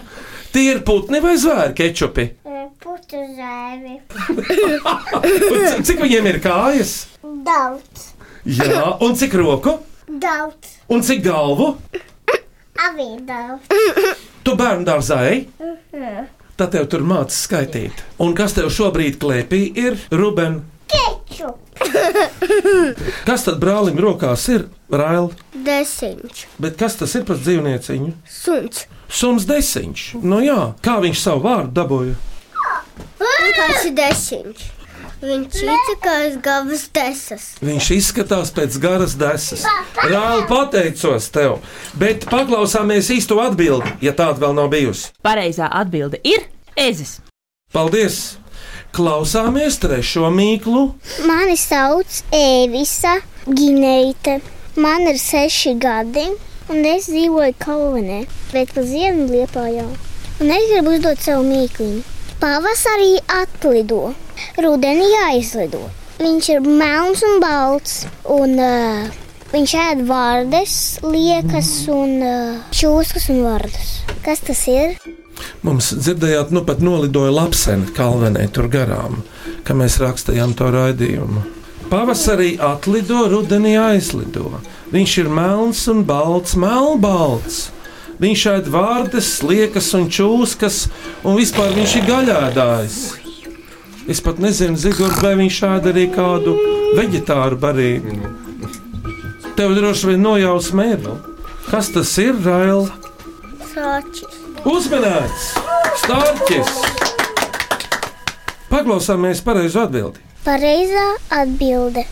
Tie 0.50 0.66
ir 0.74 0.84
putni 0.84 1.20
vai 1.22 1.36
zvēri 1.38 1.76
kečupi? 1.78 2.26
Putu 2.80 3.20
zēvi. 3.36 3.98
Cik 5.86 6.00
viņiem 6.00 6.30
ir 6.32 6.38
kājas? 6.42 6.94
Daudz. 7.22 8.09
Jā, 8.46 8.84
un 9.04 9.14
cik 9.18 9.34
roku? 9.40 9.76
Daudz. 10.08 10.76
Un 10.90 11.02
cik 11.06 11.22
galvu? 11.24 11.74
Avī 12.80 13.08
daudz. 13.28 14.16
Tu 14.44 14.54
bērnu 14.56 14.86
dārzā 14.88 15.18
ej? 15.28 15.42
Tad 16.56 16.72
tev 16.74 16.86
tur 16.92 17.04
mācās 17.04 17.42
skaitīt. 17.46 18.00
Un 18.20 18.32
kas 18.36 18.54
tev 18.56 18.70
šobrīd 18.72 19.18
klēpī 19.20 19.60
ir? 19.80 19.98
Ruben, 20.12 20.62
Kečup. 20.90 21.58
kas 23.28 23.44
tad 23.46 23.60
brālim 23.62 24.00
rokās 24.02 24.48
ir? 24.50 24.64
Rail, 24.90 25.28
Desiņš. 25.54 26.40
bet 26.58 26.74
kas 26.80 26.96
tas 26.98 27.14
ir 27.14 27.22
par 27.28 27.38
dzīvnieciņu? 27.38 28.10
Suns. 28.26 28.86
Suns 29.08 29.46
desiņš. 29.46 30.08
Nu 30.26 30.40
jā, 30.42 30.58
kā 30.82 30.96
viņš 31.04 31.20
savu 31.22 31.44
vārdu 31.46 31.72
dabūja? 31.78 32.16
Ir 33.20 33.94
desiņš? 33.96 34.66
Viņš 35.20 35.62
ir 35.66 35.96
kā 36.00 36.16
gavas 36.40 36.86
desas. 36.96 37.46
Viņš 37.60 37.88
izskatās 37.98 38.52
pēc 38.56 38.78
garas 38.80 39.16
desas. 39.20 39.66
Rāli 40.00 40.46
pateicos 40.48 41.28
tev, 41.34 41.58
bet 42.00 42.24
paklausāmies 42.30 43.10
īsto 43.12 43.36
atbildi, 43.44 43.98
ja 44.00 44.14
tāda 44.16 44.40
vēl 44.46 44.56
nav 44.56 44.70
bijusi. 44.72 45.10
Pareizā 45.24 45.68
atbilde 45.82 46.22
ir 46.24 46.46
ezis. 46.76 47.18
Paldies! 47.74 48.38
Klausāmies 48.90 49.76
trešo 49.78 50.32
mīklu. 50.34 50.88
Mani 51.28 51.54
sauc 51.60 52.16
Ēvisa 52.34 53.20
Gineite. 53.46 54.40
Man 54.80 55.04
ir 55.06 55.18
seši 55.20 55.76
gadi, 55.78 56.24
un 56.72 56.88
es 56.88 57.06
dzīvoju 57.10 57.54
Kalvenē, 57.60 58.24
bet 58.50 58.72
pa 58.74 58.82
ziemu 58.86 59.28
liepājā. 59.30 59.84
Un 60.40 60.50
es 60.56 60.66
gribu 60.72 60.96
uzdot 60.96 61.22
savu 61.22 61.44
mīkliņu. 61.46 62.02
Pavasarī 62.40 63.18
atlido, 63.28 64.14
rudenī 64.60 65.08
aizlido. 65.28 65.86
Viņš 66.20 66.50
ir 66.52 66.66
melns 66.66 67.22
un 67.24 67.38
balts, 67.40 67.94
un 68.28 68.58
uh, 68.60 69.06
viņš 69.54 69.76
ēd 69.86 70.02
vārdes, 70.08 70.74
liekas 71.00 71.70
un 71.88 72.18
uh, 72.20 72.58
čūskas 72.76 73.30
un 73.32 73.40
vārdus. 73.46 73.94
Kas 74.24 74.44
tas 74.44 74.66
ir? 74.68 74.98
Mums 75.64 75.94
dzirdējāt, 75.96 76.52
nu 76.52 76.60
pat 76.68 76.82
nolidoja 76.84 77.32
lapseni 77.32 77.88
kalvenē 77.96 78.46
tur 78.52 78.68
garām, 78.72 79.22
kad 79.64 79.78
mēs 79.80 79.96
rakstījām 80.02 80.52
to 80.58 80.68
raidījumu. 80.74 81.46
Pavasarī 81.90 82.52
atlido, 82.62 83.24
rudenī 83.32 83.74
aizlido. 83.80 84.60
Viņš 84.92 85.16
ir 85.24 85.30
melns 85.32 85.86
un 85.90 86.04
balts, 86.06 86.54
melnbalts. 86.60 87.64
Viņš 88.20 88.42
ēd 88.52 88.68
vārdas, 88.70 89.30
liekas 89.40 89.88
un 89.96 90.10
čūskas, 90.12 90.84
un 91.24 91.40
vispār 91.40 91.72
viņš 91.74 91.96
ir 91.98 92.06
gaļādājs. 92.10 92.98
Es 94.08 94.20
pat 94.24 94.38
nezinu, 94.40 94.78
Zigorda, 94.80 95.20
vai 95.22 95.34
viņš 95.42 95.58
ēd 95.68 95.88
arī 95.92 96.06
kādu 96.14 96.54
vegetāru 96.96 97.58
barību. 97.60 98.16
Tev 99.58 99.74
droši 99.76 100.12
vien 100.12 100.22
nojausmē 100.24 100.86
ir. 100.94 101.10
Kas 101.68 101.90
tas 101.94 102.12
ir, 102.22 102.38
Raila? 102.44 102.88
Sāčis. 103.70 104.40
Uzmanīts! 104.66 105.50
Stārķis! 106.00 106.72
Paklausāmies 108.70 109.40
pareizo 109.44 109.84
atbildi. 109.86 110.22
Pareizā 110.44 111.06
atbilde 111.40 112.04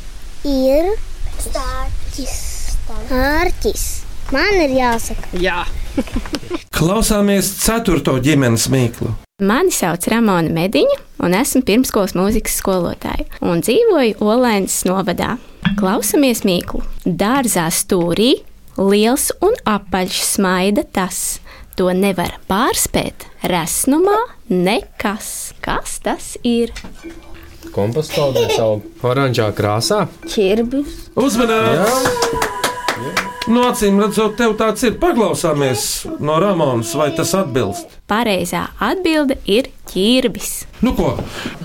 ir 0.49 0.91
Stārķis. 1.39 2.35
Stārķis. 2.83 3.87
Man 4.35 4.59
ir 4.61 4.75
jāsaka. 4.77 5.31
Jā. 5.41 5.63
Klausāmies 6.75 7.49
ceturto 7.63 8.19
ģimenes 8.23 8.69
mīklu. 8.73 9.15
Mani 9.39 9.71
sauc 9.71 10.03
Ramona 10.11 10.51
Mediņa, 10.51 10.97
un 11.23 11.35
esmu 11.39 11.61
pirmskolas 11.63 12.11
mūzikas 12.19 12.57
skolotāja. 12.59 13.23
Un 13.47 13.61
dzīvoju 13.63 14.17
Olēnas 14.19 14.81
novadā. 14.89 15.37
Klausamies 15.79 16.43
mīklu. 16.43 16.81
Dārzā 17.07 17.69
stūrī 17.71 18.33
liels 18.75 19.29
un 19.39 19.55
apaļš 19.63 20.19
smaida 20.27 20.83
tas. 20.83 21.39
To 21.79 21.87
nevar 21.95 22.35
pārspēt 22.51 23.29
resnumā 23.47 24.19
nekas. 24.51 25.55
Kas 25.63 26.01
tas 26.03 26.33
ir? 26.43 26.75
Kompostā 27.71 28.33
savu 28.57 28.83
oranžā 29.07 29.53
krāsā. 29.55 30.09
Čirbis. 30.27 31.13
Uzmanīts! 31.15 32.48
No 33.49 33.63
acīm 33.71 33.97
redzot, 33.97 34.35
tev 34.37 34.59
tāds 34.61 34.83
ir. 34.85 34.99
Paklausāmies 35.01 35.83
no 36.21 36.35
Ramonas, 36.43 36.91
vai 36.99 37.09
tas 37.17 37.31
atbilst. 37.37 37.95
Pareizā 38.11 38.67
atbilde 38.85 39.39
ir 39.49 39.71
ķirbis. 39.89 40.67
Nu 40.85 40.93
ko, 40.97 41.15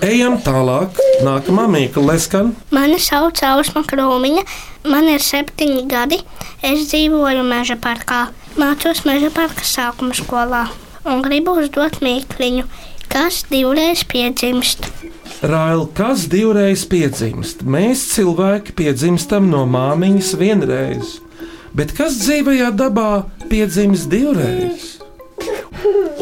ejam 0.04 0.38
tālāk. 0.44 0.96
Nākamā 1.26 1.66
mīkla 1.68 2.06
leskan. 2.14 2.54
Mani 2.72 2.96
sauc 3.02 3.42
Ausma 3.50 3.84
Krūmiņa, 3.84 4.46
man 4.88 5.10
ir 5.12 5.20
septiņi 5.24 5.84
gadi. 5.90 6.22
Es 6.64 6.86
dzīvoju 6.88 7.44
meža 7.44 7.76
parkā, 7.76 8.30
mācos 8.56 9.04
meža 9.04 9.28
parka 9.34 9.68
sākuma 9.68 10.16
skolā 10.16 10.64
un 11.04 11.20
gribu 11.24 11.58
uzdot 11.60 12.00
mīkliņu, 12.04 12.64
kas 13.12 13.42
divreiz 13.50 14.06
piedzimst. 14.08 14.88
Rail, 15.44 15.84
kas 15.92 16.24
divreiz 16.32 16.86
piedzimst? 16.88 17.60
Mēs 17.68 18.06
cilvēki 18.14 18.72
piedzimstam 18.78 19.50
no 19.52 19.66
māmiņas 19.68 20.32
vienreiz. 20.40 21.18
Bet 21.74 21.90
kas 21.98 22.20
dzīvajā 22.22 22.68
dabā 22.78 23.24
piedzimst 23.50 24.06
divreiz? 24.12 24.92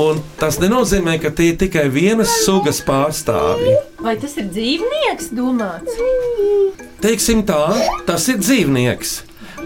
Un 0.01 0.23
tas 0.41 0.57
nenozīmē, 0.63 1.19
ka 1.21 1.31
tie 1.37 1.51
ir 1.53 1.59
tikai 1.61 1.85
vienas 1.93 2.31
sugas 2.47 2.81
pārstāvji. 2.87 3.75
Vai 4.03 4.15
tas 4.21 4.39
ir 4.41 4.49
dzīvnieks 4.49 5.29
domāts? 5.37 6.01
Teiksim 7.05 7.45
tā, 7.47 7.61
tas 8.09 8.25
ir 8.33 8.41
dzīvnieks, 8.41 9.13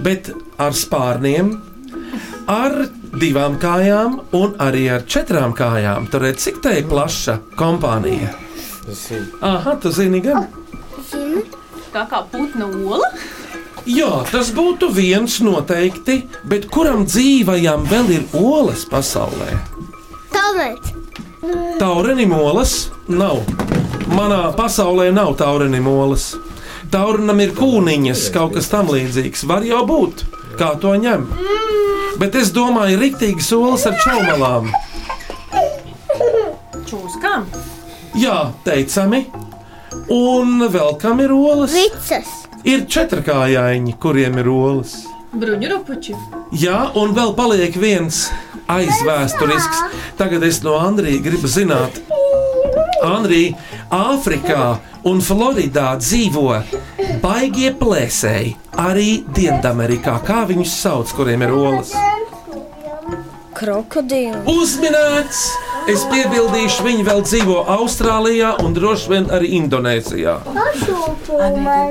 bet 0.02 0.32
ar 0.58 0.74
spārniem, 0.76 1.54
ar 2.50 2.76
divām 3.22 3.54
kājām 3.62 4.18
un 4.36 4.58
arī 4.66 4.88
ar 4.92 5.06
četrām 5.06 5.54
kājām. 5.56 6.10
Tur 6.10 6.26
redz, 6.26 6.42
cik 6.48 6.60
tā 6.66 6.74
ir 6.80 6.90
plaša 6.90 7.38
kompānija. 7.56 8.34
Aha, 9.46 9.78
tu 9.78 9.94
zini, 9.94 10.18
gan. 10.24 10.50
Tā 11.94 12.04
kā 12.10 12.26
putna 12.32 12.66
ola? 12.66 13.14
Jā, 13.86 14.24
tas 14.32 14.50
būtu 14.54 14.88
viens 14.94 15.38
noteikti, 15.44 16.24
bet 16.50 16.66
kuram 16.74 17.04
dzīvajam 17.06 17.84
vēl 17.86 18.08
ir 18.16 18.24
olas 18.34 18.82
pasaulē? 18.90 19.52
Tālāk, 20.34 20.90
Taurenim 21.78 22.32
olas 22.34 22.88
nav. 23.06 23.42
Manā 24.10 24.48
pasaulē 24.56 25.10
nav 25.14 25.36
taurenim 25.38 25.86
olas. 25.86 26.34
taurnam 26.90 27.40
ir 27.42 27.50
kūniņas, 27.54 28.30
kaut 28.34 28.54
kas 28.54 28.68
tam 28.70 28.88
līdzīgs. 28.90 29.44
Var 29.46 29.62
jau 29.66 29.82
būt, 29.86 30.22
kā 30.58 30.72
to 30.80 30.94
ņem. 30.96 31.26
Bet 32.18 32.34
es 32.38 32.50
domāju, 32.54 32.98
rīktīgi 33.00 33.42
solis 33.42 33.86
ar 33.86 33.98
čaumalām. 34.02 34.70
Čūskām. 36.86 37.46
Jā, 38.16 38.52
teicami. 38.64 39.26
Un 40.14 40.62
vēl 40.70 40.94
kam 41.02 41.20
ir 41.20 41.34
olas? 41.34 41.74
Vicas. 41.74 42.30
Ir 42.66 42.82
četrkājaiņi, 42.90 43.92
kuriem 44.02 44.40
ir 44.42 44.49
olas. 44.50 44.96
Bruņurupuči. 45.37 46.16
Jā, 46.58 46.80
un 46.99 47.12
vēl 47.14 47.30
paliek 47.37 47.76
viens 47.78 48.25
aizvēsturisks. 48.73 49.82
Tagad 50.18 50.42
es 50.49 50.58
no 50.64 50.75
Andrija 50.80 51.23
gribu 51.23 51.46
zināt, 51.50 52.00
Andrija, 53.06 53.54
Āfrikā 53.94 54.80
un 55.06 55.23
Floridā 55.23 55.92
dzīvo 56.00 56.49
baigie 57.23 57.70
plēsēji, 57.78 58.56
arī 58.82 59.23
Dienvidamerikā. 59.30 60.18
Kā 60.26 60.42
viņus 60.50 60.75
sauc, 60.82 61.14
kuriem 61.14 61.46
ir 61.46 61.54
olas? 61.54 61.94
Krokodīli. 63.56 64.42
Uzminēts! 64.52 65.38
Es 65.88 66.02
piebildīšu, 66.10 66.82
viņi 66.84 67.04
vēl 67.06 67.22
dzīvo 67.25 67.60
Austrālijā 67.76 68.50
un 68.64 68.75
droši 68.76 69.12
vien 69.12 69.28
arī 69.32 69.52
Indonēzijā. 69.60 70.34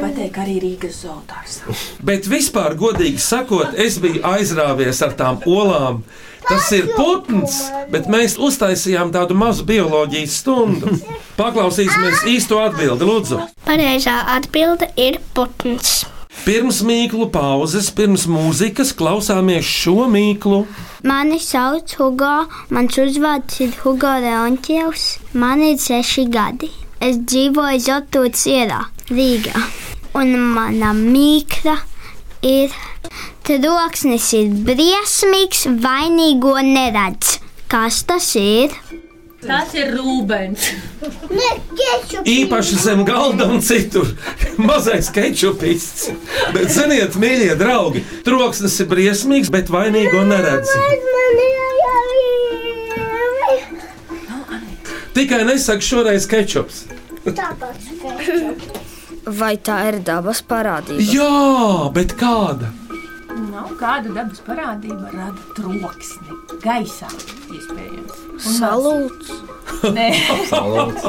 pateikt, 0.03 0.37
arī 0.43 0.55
Rīgas 0.61 0.99
zootārs. 1.05 1.57
Bet 2.05 2.29
vispār, 2.29 2.75
godīgi 2.77 3.21
sakot, 3.23 3.73
es 3.81 3.97
biju 4.03 4.21
aizrāvies 4.27 5.01
ar 5.05 5.15
tām 5.17 5.41
olām. 5.49 6.03
Tas 6.45 6.69
ir 6.77 6.91
putns, 6.93 7.63
bet 7.89 8.05
mēs 8.11 8.35
uztaisījām 8.37 9.09
tādu 9.15 9.33
mazu 9.33 9.65
bioloģijas 9.65 10.35
stundu. 10.43 10.99
Paklausīsimies 11.39 12.27
īsto 12.29 12.59
atbildi, 12.61 13.07
Lūdzu. 13.09 13.39
Pareizā 13.65 14.19
atbilde 14.35 14.91
ir 14.99 15.17
putns. 15.33 16.03
Pirms 16.43 16.83
mīklu 16.85 17.29
pauzes, 17.33 17.87
pirms 17.95 18.27
mūzikas 18.29 18.91
klausāmies 18.97 19.65
šo 19.65 20.05
mīklu. 20.11 20.65
Mani 21.05 21.37
sauc 21.37 21.91
Hugo, 21.99 22.47
mans 22.73 22.95
uzvārds 22.97 23.59
ir 23.61 23.75
Hugo 23.83 24.09
Leontjevs, 24.23 25.03
man 25.37 25.59
ir 25.61 25.75
seši 25.77 26.23
gadi. 26.33 26.71
Es 26.97 27.19
dzīvoju 27.29 27.83
Zotūts 27.85 28.47
ielā, 28.49 28.79
Rīgā, 29.11 29.61
un 30.17 30.33
mana 30.55 30.95
mīkla 30.97 31.75
ir 32.41 32.73
troksnis 33.45 34.31
ir 34.39 34.49
briesmīgs, 34.65 35.67
vainīgo 35.85 36.55
neredz. 36.71 37.37
Kas 37.69 38.01
tas 38.09 38.31
ir? 38.41 38.73
Tas 39.45 39.73
ir 39.77 39.91
Rūbens. 39.93 40.65
Īpaši 42.25 42.79
zem 42.81 43.03
galda 43.07 43.47
un 43.51 43.61
citur. 43.65 44.07
Mazais 44.67 45.11
kečupists. 45.13 46.09
Bet, 46.55 46.71
ziniet, 46.73 47.17
mīļie 47.19 47.53
draugi, 47.59 48.03
troksnis 48.25 48.79
ir 48.81 48.89
briesmīgs, 48.91 49.51
bet 49.53 49.71
vainīgo 49.73 50.23
neredz. 50.27 50.71
Tikai 55.15 55.45
nesaka 55.47 55.85
šoreiz 55.85 56.25
kečups. 56.27 56.85
Vai 59.25 59.55
tā 59.57 59.77
ir 59.89 60.01
dabas 60.05 60.41
parādība? 60.45 61.01
Jā, 61.01 61.89
bet 61.95 62.17
kāda? 62.19 62.69
Nav 63.35 63.71
kāda 63.79 64.11
dabas 64.19 64.43
parādība, 64.45 65.09
rada 65.15 65.49
troksni. 65.57 66.39
Gaisā 66.63 67.09
iespējams. 67.55 68.24
Salūts. 68.41 69.31
Nē, 69.95 70.05
Salūts. 70.51 71.03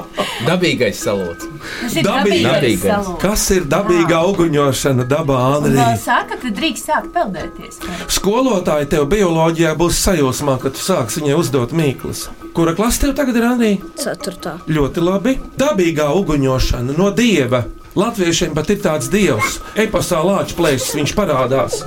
Dabīgais 0.47 0.99
salūts. 1.01 1.47
tas 1.81 1.95
ir 1.97 2.05
Dabīgais. 2.07 2.43
dabīgais 2.45 2.47
Dabīgais. 2.47 2.83
salons. 2.87 3.21
Kas 3.23 3.45
ir 3.55 3.65
dabīga 3.73 4.19
auguņošana 4.27 5.07
dabā, 5.11 5.37
Un 5.37 5.65
vēl 5.67 5.81
Andrija? 5.81 5.97
Saka, 6.03 6.39
ka 6.43 6.51
drīkst 6.59 6.89
sākt 6.91 7.11
peldēties. 7.15 7.79
Skolotāji 8.17 8.89
tev 8.95 9.07
bioloģijā 9.13 9.75
būs 9.81 10.01
sajūsmā, 10.07 10.59
kad 10.63 10.77
tu 10.77 10.83
sāksi 10.85 11.23
viņai 11.23 11.39
uzdot 11.41 11.75
mīklas. 11.77 12.27
Kura 12.57 12.75
klase 12.79 13.05
tev 13.07 13.15
tagad 13.19 13.37
ir, 13.41 13.47
Andrija? 13.49 13.93
Ceturtā. 14.01 14.57
Ļoti 14.69 15.05
labi. 15.05 15.37
Dabīgā 15.61 16.09
uguņošana 16.21 16.97
no 16.97 17.11
dieva. 17.17 17.65
Latviešiem 17.97 18.53
pat 18.57 18.69
ir 18.75 18.81
tāds 18.85 19.09
dievs, 19.09 19.59
eposā 19.81 20.19
lāča 20.21 20.57
plēsis, 20.59 20.93
viņš 20.99 21.15
parādās. 21.17 21.79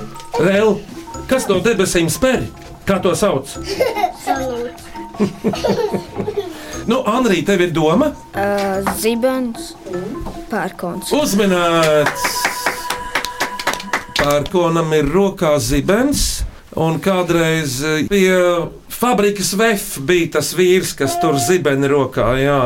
Rēl, 0.42 0.80
kas 1.30 1.46
no 1.50 1.60
debesīm 1.62 2.08
spēr? 2.10 2.48
Kā 2.88 2.96
to 3.02 3.12
sauc? 3.14 3.46
Nu, 6.90 7.02
Andrija, 7.06 7.44
tev 7.52 7.66
ir 7.66 7.72
doma? 7.76 8.12
Uh, 8.34 8.92
zibens. 9.00 9.74
Pērkons. 10.50 11.12
Uzminēts! 11.14 12.24
Pērkonam 14.20 14.90
ir 14.98 15.06
rokā 15.08 15.54
zibens, 15.64 16.42
un 16.76 16.98
kādreiz 17.00 17.78
eh, 17.86 18.02
pie 18.10 18.34
fabrikas 19.00 19.52
VF 19.56 19.98
bija 20.06 20.30
tas 20.36 20.52
vīrs, 20.56 20.92
kas 20.98 21.16
tur 21.22 21.38
zibeni 21.40 21.88
rokā. 21.90 22.28
Jā. 22.40 22.60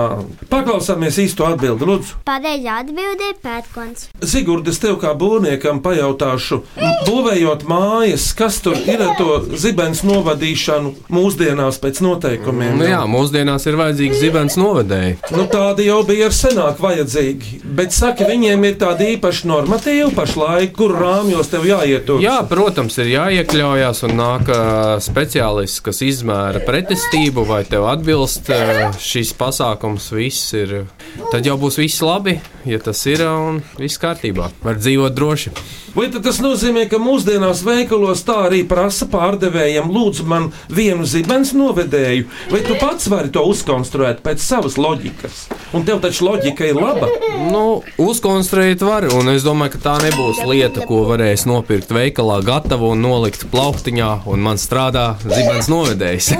Paklausāmies 0.51 1.19
īsto 1.23 1.47
atbildi, 1.47 1.87
Lūdzu. 1.89 2.19
Pareizā 2.27 2.81
atbilde 2.83 3.31
ir 3.31 3.39
pērkons. 3.43 4.09
Zigurd, 4.25 4.69
es 4.71 4.81
tev 4.83 4.99
kā 5.03 5.13
būvniekam 5.19 5.81
pajautāšu, 5.85 6.61
būvējot 7.07 7.67
mājas, 7.71 8.31
kas 8.37 8.59
tur 8.65 8.79
ir 8.91 9.03
ar 9.05 9.15
to 9.19 9.39
zibens 9.61 10.03
novadīšanu 10.07 10.95
mūsdienās 11.15 11.79
pēc 11.83 12.03
noteikumiem. 12.05 12.79
Nu, 12.81 12.89
jā, 12.89 13.03
mūsdienās 13.11 13.69
ir 13.71 13.79
vajadzīgs 13.81 14.21
zibens 14.23 14.59
novadēji. 14.61 15.19
Nu, 15.35 15.47
tādi 15.51 15.89
jau 15.89 16.01
bija 16.07 16.29
ar 16.31 16.37
senāk 16.37 16.83
vajadzīgi, 16.83 17.61
bet 17.79 17.95
saka, 17.95 18.27
viņiem 18.29 18.67
ir 18.69 18.79
tādi 18.81 19.13
īpaši 19.15 19.49
normatīvi 19.51 20.11
pašlaik, 20.17 20.75
kur 20.77 20.97
rāmjos 20.99 21.53
tev 21.53 21.67
jāietur. 21.69 22.23
Jā, 22.25 22.41
protams, 22.51 22.99
ir 23.03 23.13
jāiekļaujas 23.15 24.05
un 24.09 24.17
nāk 24.19 24.51
ā, 24.51 24.63
speciālists, 25.05 25.83
kas 25.85 26.03
izmēra 26.25 26.63
pretestību, 26.65 27.45
vai 27.45 27.63
tev 27.69 27.85
atbilst 27.91 28.49
ā, 28.49 28.89
šis 28.97 29.35
pasākums. 29.37 30.09
Viss 30.17 30.55
ir. 30.57 30.87
Tad 31.31 31.45
jau 31.45 31.59
būs 31.61 31.77
viss 31.83 32.01
labi, 32.05 32.39
ja 32.65 32.81
tas 32.81 33.05
ir 33.11 33.27
un 33.29 33.61
viss 33.77 34.01
kārtībā. 34.01 34.49
Var 34.65 34.81
dzīvot 34.81 35.17
droši. 35.17 35.53
Vai 35.95 36.09
tas 36.11 36.41
nozīmē, 36.43 36.89
ka 36.91 36.99
mūsdienās 36.99 37.61
veikalos 37.63 38.25
tā 38.27 38.49
arī 38.49 38.65
prasa 38.67 39.07
pārdevējiem, 39.11 39.93
lūdzu, 39.95 40.25
man 40.27 40.49
vienu 40.67 41.07
zibens 41.07 41.53
novedēju, 41.55 42.27
vai 42.51 42.63
tu 42.67 42.75
pats 42.81 43.07
vari 43.13 43.31
to 43.31 43.45
uzkonstruēt 43.47 44.19
pēc 44.25 44.43
savas 44.43 44.75
loģikas? 44.75 45.45
Un 45.71 45.87
tev 45.87 46.01
taču 46.03 46.27
loģika 46.27 46.67
ir 46.67 46.81
laba. 46.81 47.07
Nu, 47.47 47.85
uzkonstruēt 48.03 48.83
var, 48.83 49.07
un 49.15 49.31
es 49.37 49.47
domāju, 49.47 49.77
ka 49.77 49.83
tā 49.87 49.95
nebūs 50.03 50.43
lieta, 50.51 50.83
ko 50.89 51.05
varēs 51.13 51.47
nopirkt 51.47 51.95
veikalā, 51.95 52.41
gatavu 52.43 52.91
un 52.97 53.07
nolikt 53.07 53.47
plauktiņā, 53.55 54.11
un 54.27 54.43
man 54.43 54.59
strādā 54.59 55.13
zibens 55.23 55.71
novedējs. 55.71 56.35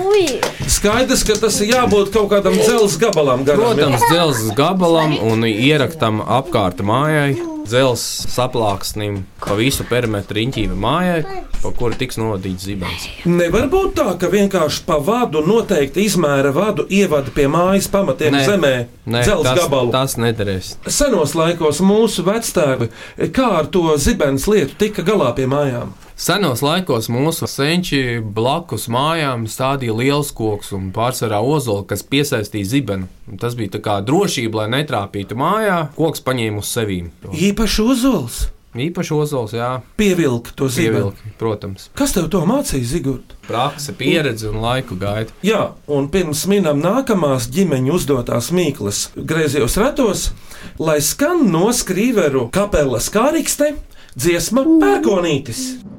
Skaidrs, 0.67 1.23
ka 1.31 1.39
tas 1.47 1.63
ir 1.63 1.77
jābūt 1.77 2.11
kaut 2.15 2.33
kādam 2.35 2.59
dzelzceļa 2.59 3.07
gabalam. 3.07 3.47
Garam, 3.47 3.71
Protams, 3.71 4.07
dzelzceļa 4.11 4.59
gabalam 4.59 5.19
un 5.31 5.47
ieraktam 5.47 6.25
apkārt 6.27 6.83
mājai. 6.83 7.54
Dzelzceļa 7.65 8.31
saplāksnim 8.35 9.23
pa 9.41 9.57
visu 9.57 9.87
perimetru 9.89 10.37
riņķība 10.37 10.77
mājai, 10.77 11.21
pa 11.63 11.73
kuru 11.79 11.97
tiks 11.97 12.19
novadīts 12.21 12.67
zibens. 12.69 13.07
Nevar 13.25 13.71
būt 13.73 13.95
tā, 13.97 14.07
ka 14.21 14.29
vienkārši 14.33 14.85
pa 14.89 14.99
vadu 15.01 15.41
noteikti 15.47 16.05
izmēra 16.05 16.53
vadu 16.55 16.85
ievada 16.93 17.33
pie 17.35 17.49
mājas 17.49 17.89
pamatiem 17.93 18.37
Nē. 18.37 18.45
zemē. 18.51 18.75
Nē, 19.09 19.25
Dzelzceļa 19.25 19.49
tas, 19.49 19.63
gabalu. 19.65 19.93
tas 19.97 20.17
nederēs. 20.21 20.75
Senos 20.93 21.33
laikos 21.39 21.81
mūsu 21.85 22.25
vectēvi 22.29 22.91
kā 23.33 23.51
ar 23.63 23.73
to 23.73 23.97
zibens 23.97 24.49
lietu 24.51 24.77
tika 24.85 25.05
galā 25.07 25.33
pie 25.37 25.49
mājām. 25.49 25.97
Senos 26.15 26.61
laikos 26.63 27.09
mūsu 27.11 27.49
senči 27.51 28.21
blakus 28.23 28.85
mājām 28.87 29.49
stādīja 29.51 29.97
liels 29.99 30.29
koks 30.31 30.71
un 30.77 30.93
pārsvarā 30.95 31.41
ozolu, 31.43 31.83
kas 31.91 32.05
piesaistīja 32.07 32.69
zibenu. 32.71 33.09
Tas 33.43 33.57
bija 33.59 33.75
tā 33.75 33.81
kā 33.83 33.97
drošība, 34.07 34.63
lai 34.63 34.69
netrāpītu 34.77 35.35
mājā. 35.35 35.81
Koks 35.99 36.23
paņēma 36.23 36.63
uz 36.63 36.71
sevīm. 36.71 37.11
Īpaši 37.35 37.89
uzols 37.95 38.45
Īpaši 38.75 39.13
ozols, 39.15 39.53
jā, 39.55 39.69
pievilka 39.95 40.51
to 40.59 40.67
zibenu. 40.67 41.13
pievilki, 41.13 41.35
protams. 41.39 41.85
Kas 41.95 42.11
tev 42.17 42.27
to 42.27 42.41
mācīja, 42.43 42.83
Zigurd? 42.91 43.37
Prakse, 43.47 43.95
pieredze 43.95 44.49
un 44.51 44.59
laiku 44.65 44.99
gaita. 44.99 45.31
Jā, 45.47 45.69
un 45.87 46.09
pirms 46.11 46.43
minam 46.51 46.83
nākamās 46.83 47.47
ģimeņa 47.55 47.95
uzdotās 47.95 48.51
mīklas 48.51 49.05
griezījos 49.15 49.79
ratos, 49.79 50.27
lai 50.83 50.99
skan 50.99 51.47
no 51.55 51.71
skrīveru 51.71 52.49
kapelas 52.51 53.13
kārikste 53.15 53.77
dziesma 54.19 54.67
Pērkonītis. 54.67 54.83
Pērkonītis 54.83 55.94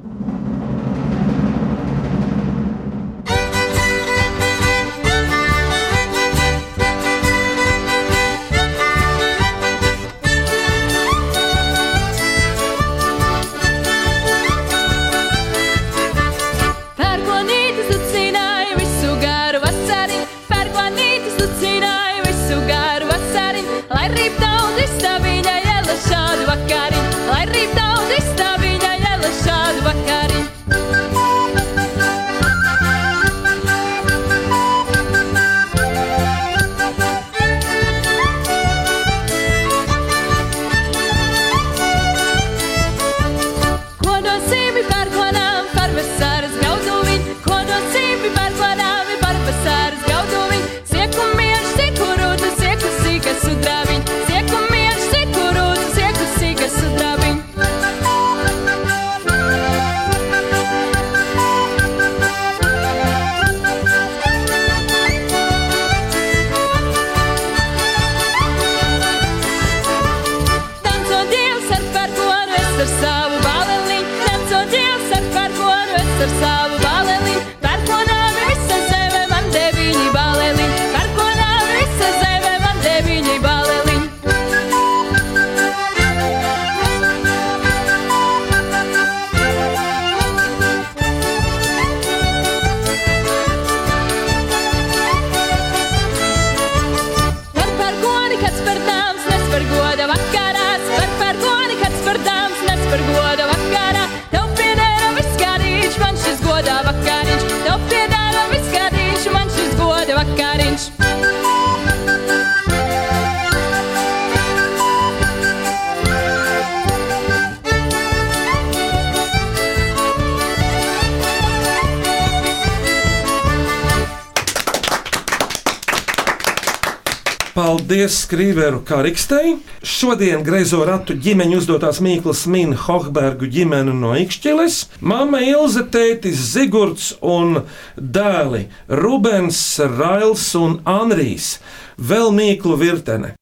Paldies 127.56 128.18
Skrīveru 128.26 128.82
Karikstei. 128.84 129.54
Šodien 129.80 130.42
greizo 130.44 130.82
ratu 130.84 131.14
ģimeņu 131.16 131.62
uzdotās 131.62 132.02
Mīklas 132.04 132.42
min 132.52 132.74
Hohbergu 132.76 133.48
ģimeni 133.48 133.94
no 133.96 134.10
Ikšķiles. 134.20 134.76
Mama 135.00 135.40
Ilze, 135.40 135.86
tētis 135.88 136.42
Zigurds 136.50 137.14
un 137.24 137.62
dēli 137.96 138.66
Rubens, 138.92 139.62
Rails 139.96 140.50
un 140.60 140.82
Anrijs. 140.84 141.54
Vēl 141.96 142.28
Mīklu 142.36 142.76
virtene. 142.76 143.32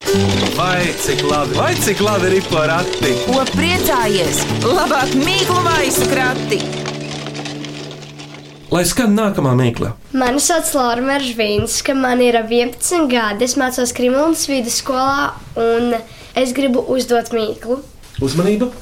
Vai 0.54 0.94
cik 1.02 1.26
labi, 1.26 1.58
vai 1.58 1.74
cik 1.74 2.06
labi 2.06 2.36
ir 2.38 2.50
porakti? 2.54 3.16
Ko 3.26 3.42
priecājies? 3.50 4.46
Labāk 4.62 5.18
mīklu 5.26 5.58
maisu 5.66 6.06
krati! 6.14 6.83
Lai 8.74 8.82
skan 8.90 9.12
nākamā 9.14 9.52
mīkla. 9.54 9.92
Mani 10.18 10.40
sauc 10.42 10.72
Laura 10.74 11.02
Meržvīnska, 11.04 11.94
man 11.94 12.18
ir 12.24 12.34
11 12.40 13.04
gadi. 13.06 13.46
Es 13.46 13.52
mācos 13.60 13.92
Krimlunas 13.94 14.48
vidusskolā 14.50 15.28
un 15.62 15.92
es 16.34 16.50
gribu 16.56 16.82
uzdot 16.90 17.30
mīklu. 17.36 17.76
Uzmanību! 18.24 18.72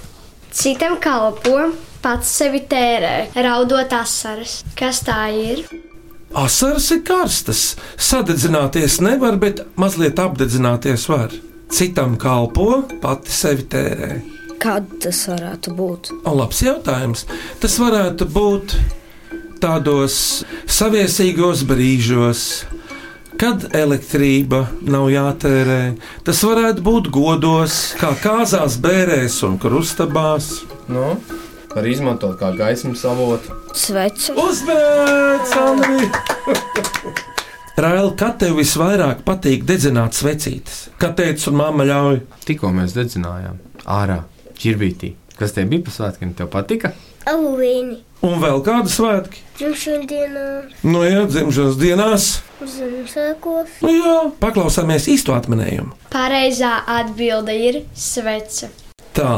Citam 0.52 0.96
kalpo, 1.00 1.58
pats 2.00 2.30
sevi 2.38 2.62
tērē, 2.70 3.34
raudot 3.44 3.92
asaras. 3.98 4.62
Kas 4.80 5.02
tā 5.04 5.26
ir? 5.36 5.60
Asaras 6.40 6.88
ir 6.96 7.04
karstas. 7.04 7.66
Sadedzināties 8.00 8.96
nevar, 9.04 9.36
bet 9.44 9.60
mazliet 9.76 10.24
apdedzināties 10.24 11.04
var. 11.12 11.36
Citam 11.68 12.16
kalpo, 12.20 12.86
pati 13.04 13.36
sevi 13.42 13.68
tērē. 13.76 14.10
Kad 14.62 14.88
tas 15.04 15.22
varētu 15.28 15.76
būt? 15.76 16.14
O, 16.24 16.36
labs 16.40 16.64
jautājums. 16.64 17.28
Tas 17.60 17.76
varētu 17.82 18.32
būt 18.32 18.78
tādos 19.62 20.16
saviesīgos 20.66 21.62
brīžos, 21.68 22.42
kad 23.38 23.68
elektrība 23.76 24.64
nav 24.82 25.08
jātērē. 25.12 25.80
Tas 26.26 26.42
varētu 26.46 26.84
būt 26.86 27.10
godos, 27.14 27.78
kā 28.00 28.12
kāzās, 28.22 28.78
bērēs 28.82 29.40
un 29.46 29.58
krustabās. 29.62 30.52
Nu, 30.90 31.14
var 31.72 31.88
izmantot 31.88 32.38
kā 32.40 32.52
gaismas 32.58 33.04
avotu. 33.08 33.54
Sveci. 33.78 34.34
Uzmanīts, 34.36 35.54
Andri! 35.62 36.10
Raila, 37.82 38.10
kā 38.18 38.34
tev 38.36 38.58
visvairāk 38.60 39.22
patīk 39.24 39.62
dedzināt 39.64 40.18
svecītes? 40.18 40.90
Kā 41.00 41.08
teica, 41.16 41.48
un 41.48 41.56
mamma 41.62 41.86
ļauj. 41.88 42.20
Tikko 42.44 42.68
mēs 42.76 42.92
dedzinājām 42.98 43.56
ārā, 43.88 44.18
ķirbītī. 44.60 45.14
Kas 45.38 45.56
tev 45.56 45.70
bija 45.72 45.86
pa 45.86 45.94
svētkiem? 45.94 46.34
Tev 46.36 46.50
patika? 46.52 46.92
Aluvīni. 47.30 48.00
Un 48.22 48.38
vēl 48.42 48.60
kādu 48.66 48.90
svētki? 48.90 49.40
Dzimšanas 49.58 50.06
dienā, 50.10 50.44
Nu, 50.86 51.02
jā, 51.06 51.24
dzimšanas 51.30 51.78
dienās. 51.80 52.28
Ziemassvētkos. 52.62 53.80
Nu, 53.82 53.90
jā, 53.96 54.14
paklausāmies 54.42 55.08
īsto 55.10 55.34
atminējumu. 55.34 55.96
Pareizā 56.12 56.76
atbilde 56.86 57.54
ir 57.58 57.80
svece. 57.98 58.70
Tā, 59.12 59.32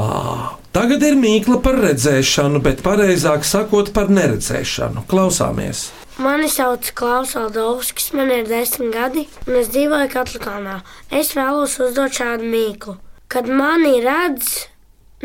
tagad 0.76 1.02
ir 1.02 1.16
mīkla 1.18 1.58
par 1.64 1.80
redzēšanu, 1.82 2.60
bet 2.62 2.84
pareizāk 2.84 3.42
sakot 3.48 3.90
par 3.96 4.12
neredzēšanu. 4.12 5.02
Klausāmies! 5.10 5.88
Mani 6.22 6.46
sauc 6.46 6.92
Klaus 6.94 7.32
Aldovskis, 7.34 8.12
man 8.14 8.30
ir 8.30 8.44
desmit 8.46 8.92
gadi, 8.94 9.24
un 9.48 9.56
es 9.58 9.72
dzīvoju 9.74 10.12
Katlakānā. 10.12 10.76
Es 11.10 11.32
vēlos 11.34 11.74
uzdot 11.82 12.14
šādu 12.14 12.46
mīklu. 12.52 12.94
Kad 13.26 13.48
mani 13.50 13.96
redz, 14.04 14.68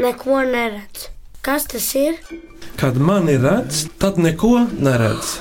neko 0.01 0.41
neredz. 0.49 1.11
Kas 1.41 1.63
tas 1.71 1.87
ir? 1.95 2.17
Kad 2.79 2.97
mani 2.97 3.37
redz, 3.37 3.85
tad 3.97 4.17
neko 4.19 4.65
neredz. 4.79 5.37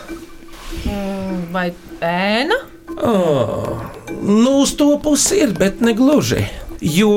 Mm, 0.86 1.48
Vai 1.52 1.70
ēna? 2.04 2.58
Oh, 3.02 3.80
nu, 4.22 4.58
uz 4.62 4.72
to 4.78 4.92
pusi 5.02 5.40
ir, 5.44 5.52
bet 5.58 5.80
ne 5.84 5.92
gluži. 5.94 6.44
Jo 6.80 7.10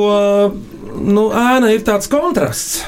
nu, 0.98 1.28
ēna 1.38 1.72
ir 1.74 1.84
tāds 1.88 2.10
kontrasts. 2.12 2.82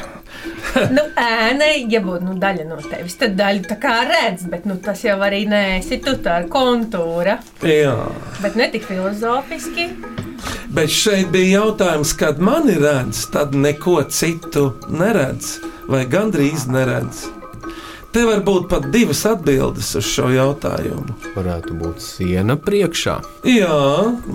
nu, 0.94 1.04
ēna, 1.20 1.68
ja 1.92 2.00
būtu 2.04 2.26
nu, 2.26 2.34
daļa 2.42 2.66
no 2.68 2.78
tevis, 2.82 3.16
tad 3.20 3.36
daļa 3.38 3.66
tā 3.70 3.78
kā 3.82 3.94
redz, 4.10 4.46
bet 4.50 4.66
nu, 4.70 4.78
tas 4.82 5.04
jau 5.06 5.18
arī 5.26 5.44
nēsi 5.50 6.00
tu 6.04 6.16
tā 6.26 6.40
ar 6.42 6.48
kontūra. 6.52 7.38
Jā, 7.68 7.94
Bet 8.42 8.56
ne 8.60 8.70
tik 8.74 8.86
filozofiski. 8.90 9.90
bet 10.74 10.90
šeit 10.90 11.30
bija 11.34 11.60
jautājums, 11.62 12.14
kad 12.18 12.40
mani 12.42 12.78
redz, 12.82 13.28
tad 13.34 13.54
neko 13.56 14.02
citu 14.10 14.72
neredz, 14.90 15.60
vai 15.88 16.06
gandrīz 16.10 16.68
neredz. 16.72 17.28
Te 18.14 18.22
var 18.30 18.44
būt 18.46 18.68
pat 18.70 18.84
divas 18.94 19.24
atbildes 19.26 19.88
uz 19.98 20.06
šo 20.06 20.28
jautājumu. 20.30 21.16
Varētu 21.34 21.74
būt 21.80 22.04
siena 22.04 22.54
priekšā. 22.62 23.16
Jā, 23.50 23.80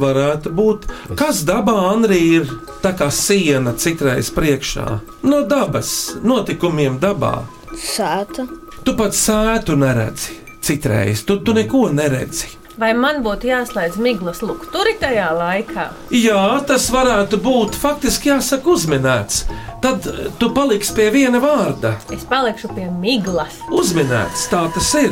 varētu 0.03 0.51
būt. 0.51 0.89
Kas 1.21 1.45
dabā 1.47 1.77
Anrī 1.93 2.19
ir 2.41 2.51
tā 2.83 2.91
kā 2.99 3.07
siena 3.15 3.77
citreiz 3.79 4.33
priekšā? 4.35 4.89
No 5.31 5.45
dabas, 5.47 5.93
notikumiem 6.27 6.99
dabā. 6.99 7.37
Sēta. 7.79 8.49
Tu 8.83 8.97
pat 8.99 9.15
sētu 9.15 9.79
neredzi. 9.79 10.41
Citreiz 10.59 11.23
tu, 11.23 11.39
tu 11.39 11.55
neko 11.55 11.87
neredzi. 11.95 12.58
Vai 12.79 12.93
man 12.95 13.25
būtu 13.25 13.49
jāslēdz 13.49 13.97
miglas 13.99 14.39
lukturi 14.39 14.93
tajā 15.01 15.27
laikā? 15.35 15.89
Jā, 16.15 16.43
tas 16.67 16.85
varētu 16.95 17.41
būt 17.43 17.75
faktiski 17.75 18.31
jāsaka 18.31 18.71
uzminēts. 18.71 19.41
Tad 19.83 20.07
eh, 20.07 20.29
tu 20.39 20.53
paliksi 20.55 20.95
pie 20.95 21.09
viena 21.11 21.41
vārda. 21.43 21.97
Es 22.15 22.23
palikšu 22.31 22.71
pie 22.77 22.87
miglas. 23.01 23.59
Uzminēts, 23.75 24.47
tā 24.53 24.63
tas 24.77 24.93
ir. 25.01 25.11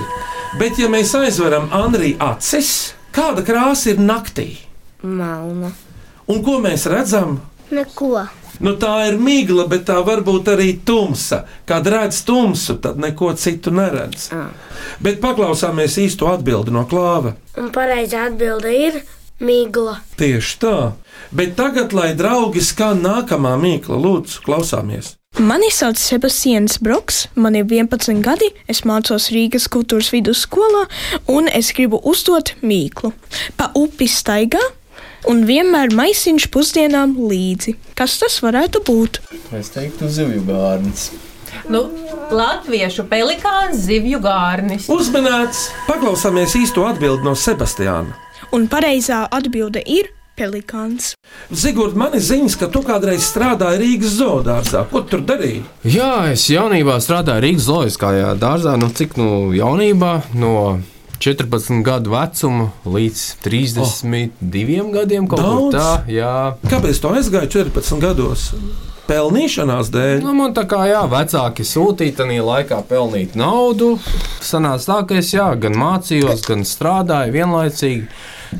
Bet, 0.61 0.79
ja 0.79 0.87
mēs 0.93 1.11
aizveram 1.19 1.67
Anriju 1.75 2.21
acis, 2.23 2.71
kāda 3.11 3.43
krāsa 3.47 3.91
ir 3.97 3.99
naktī? 3.99 4.47
Melna. 5.03 5.73
Un 6.31 6.47
ko 6.47 6.61
mēs 6.63 6.87
redzam? 6.91 7.41
Neko. 7.75 8.29
Nu, 8.61 8.77
tā 8.81 8.93
ir 9.11 9.19
migla, 9.21 9.67
bet 9.69 9.87
tā 9.91 9.99
var 10.07 10.23
būt 10.27 10.53
arī 10.55 10.71
tumsa. 10.87 11.43
Kad 11.69 11.89
redz 11.93 12.23
tumsu, 12.27 12.79
tad 12.83 13.01
neko 13.03 13.33
citu 13.37 13.73
neredz. 13.75 14.31
Bet 15.03 15.21
paklausāmies 15.25 15.99
īsto 16.01 16.31
atbildi 16.33 16.75
no 16.75 16.87
klāva. 16.89 17.37
Un 17.61 17.69
pareizā 17.75 18.27
atbilde 18.31 18.73
ir 18.73 19.03
migla. 19.45 20.01
Tieši 20.17 20.59
tā. 20.63 20.79
Bet 21.37 21.57
tagad, 21.59 21.93
lai 21.97 22.15
draugi 22.17 22.63
skan 22.65 23.03
nākamā 23.05 23.57
mīkla, 23.61 23.99
lūdzu, 24.01 24.43
klausāmies. 24.47 25.17
Mani 25.37 25.69
sauc 25.69 25.99
Sebastians 26.01 26.79
Broks, 26.81 27.27
man 27.35 27.59
ir 27.59 27.67
11 27.69 28.23
gadi, 28.25 28.49
es 28.73 28.87
mācos 28.89 29.29
Rīgas 29.35 29.67
kultūras 29.69 30.09
vidusskolā, 30.15 30.87
un 31.29 31.51
es 31.53 31.75
gribu 31.77 32.01
uzdot 32.09 32.55
mīklu. 32.65 33.13
Pa 33.59 33.69
upi 33.77 34.09
staigā, 34.09 34.63
un 35.31 35.45
vienmēr 35.49 35.95
maisiņš 35.97 36.49
pusdienām 36.55 37.17
līdzi. 37.21 37.77
Kas 37.99 38.19
tas 38.23 38.41
varētu 38.45 38.83
būt? 38.87 39.21
Es 39.57 39.73
teiktu, 39.75 40.11
zivju 40.11 40.45
gārnis. 40.49 41.11
Nu, 41.73 41.87
latviešu 42.31 43.07
pelikāns, 43.11 43.81
zivju 43.87 44.21
gārnis. 44.23 44.91
Uzmanīts! 44.93 45.71
Paklausāmies 45.89 46.55
īsto 46.59 46.85
atbildi 46.87 47.27
no 47.27 47.35
Sebastiāna. 47.39 48.15
Un 48.55 48.69
pareizā 48.71 49.25
atbilde 49.35 49.83
ir 49.83 50.13
pelikāns. 50.37 51.15
Zigurd, 51.51 51.97
man 51.99 52.15
ir 52.15 52.23
ziņas, 52.23 52.59
ka 52.61 52.69
tu 52.71 52.83
kādreiz 52.87 53.25
strādāji 53.27 53.81
Rīgas 53.83 54.19
zoodārzā. 54.19 54.85
Ko 54.91 55.03
tu 55.03 55.17
tur 55.17 55.25
darīji? 55.27 55.65
Jā, 55.97 56.29
es 56.35 56.45
jaunībā 56.53 56.99
strādāju 57.03 57.47
Rīgas 57.47 57.71
zoologiskajā 57.71 58.35
dārzā. 58.43 58.77
Nu, 58.79 58.93
cik 58.93 59.17
nu 59.19 59.31
jaunībā? 59.57 60.13
No 60.37 60.53
14 61.23 61.83
gadu 61.87 62.13
vecuma 62.13 62.71
līdz 62.85 63.23
32 63.45 64.81
oh. 64.83 64.93
gadiem 64.99 65.31
tā. 65.31 65.89
Jā. 66.11 66.35
Kāpēc 66.67 67.01
tu 67.01 67.15
aizgāji 67.15 67.55
14 67.59 68.03
gados? 68.03 68.51
pelnīšanās 69.07 69.91
dēļ. 69.95 70.23
Nu, 70.25 70.33
man 70.37 70.55
tā 70.57 70.67
kā 70.69 70.81
jā, 70.91 71.05
vecāki 71.11 71.67
sūtīja 71.67 72.17
tajā 72.21 72.47
laikā 72.47 72.81
pelnīt 72.89 73.37
naudu. 73.39 73.95
Sanāca 74.43 74.89
tā, 74.91 74.97
ka 75.09 75.21
es 75.21 75.33
jā, 75.35 75.47
gan 75.63 75.79
mācījos, 75.79 76.43
gan 76.47 76.67
strādāju 76.67 77.37
vienlaicīgi. 77.37 78.09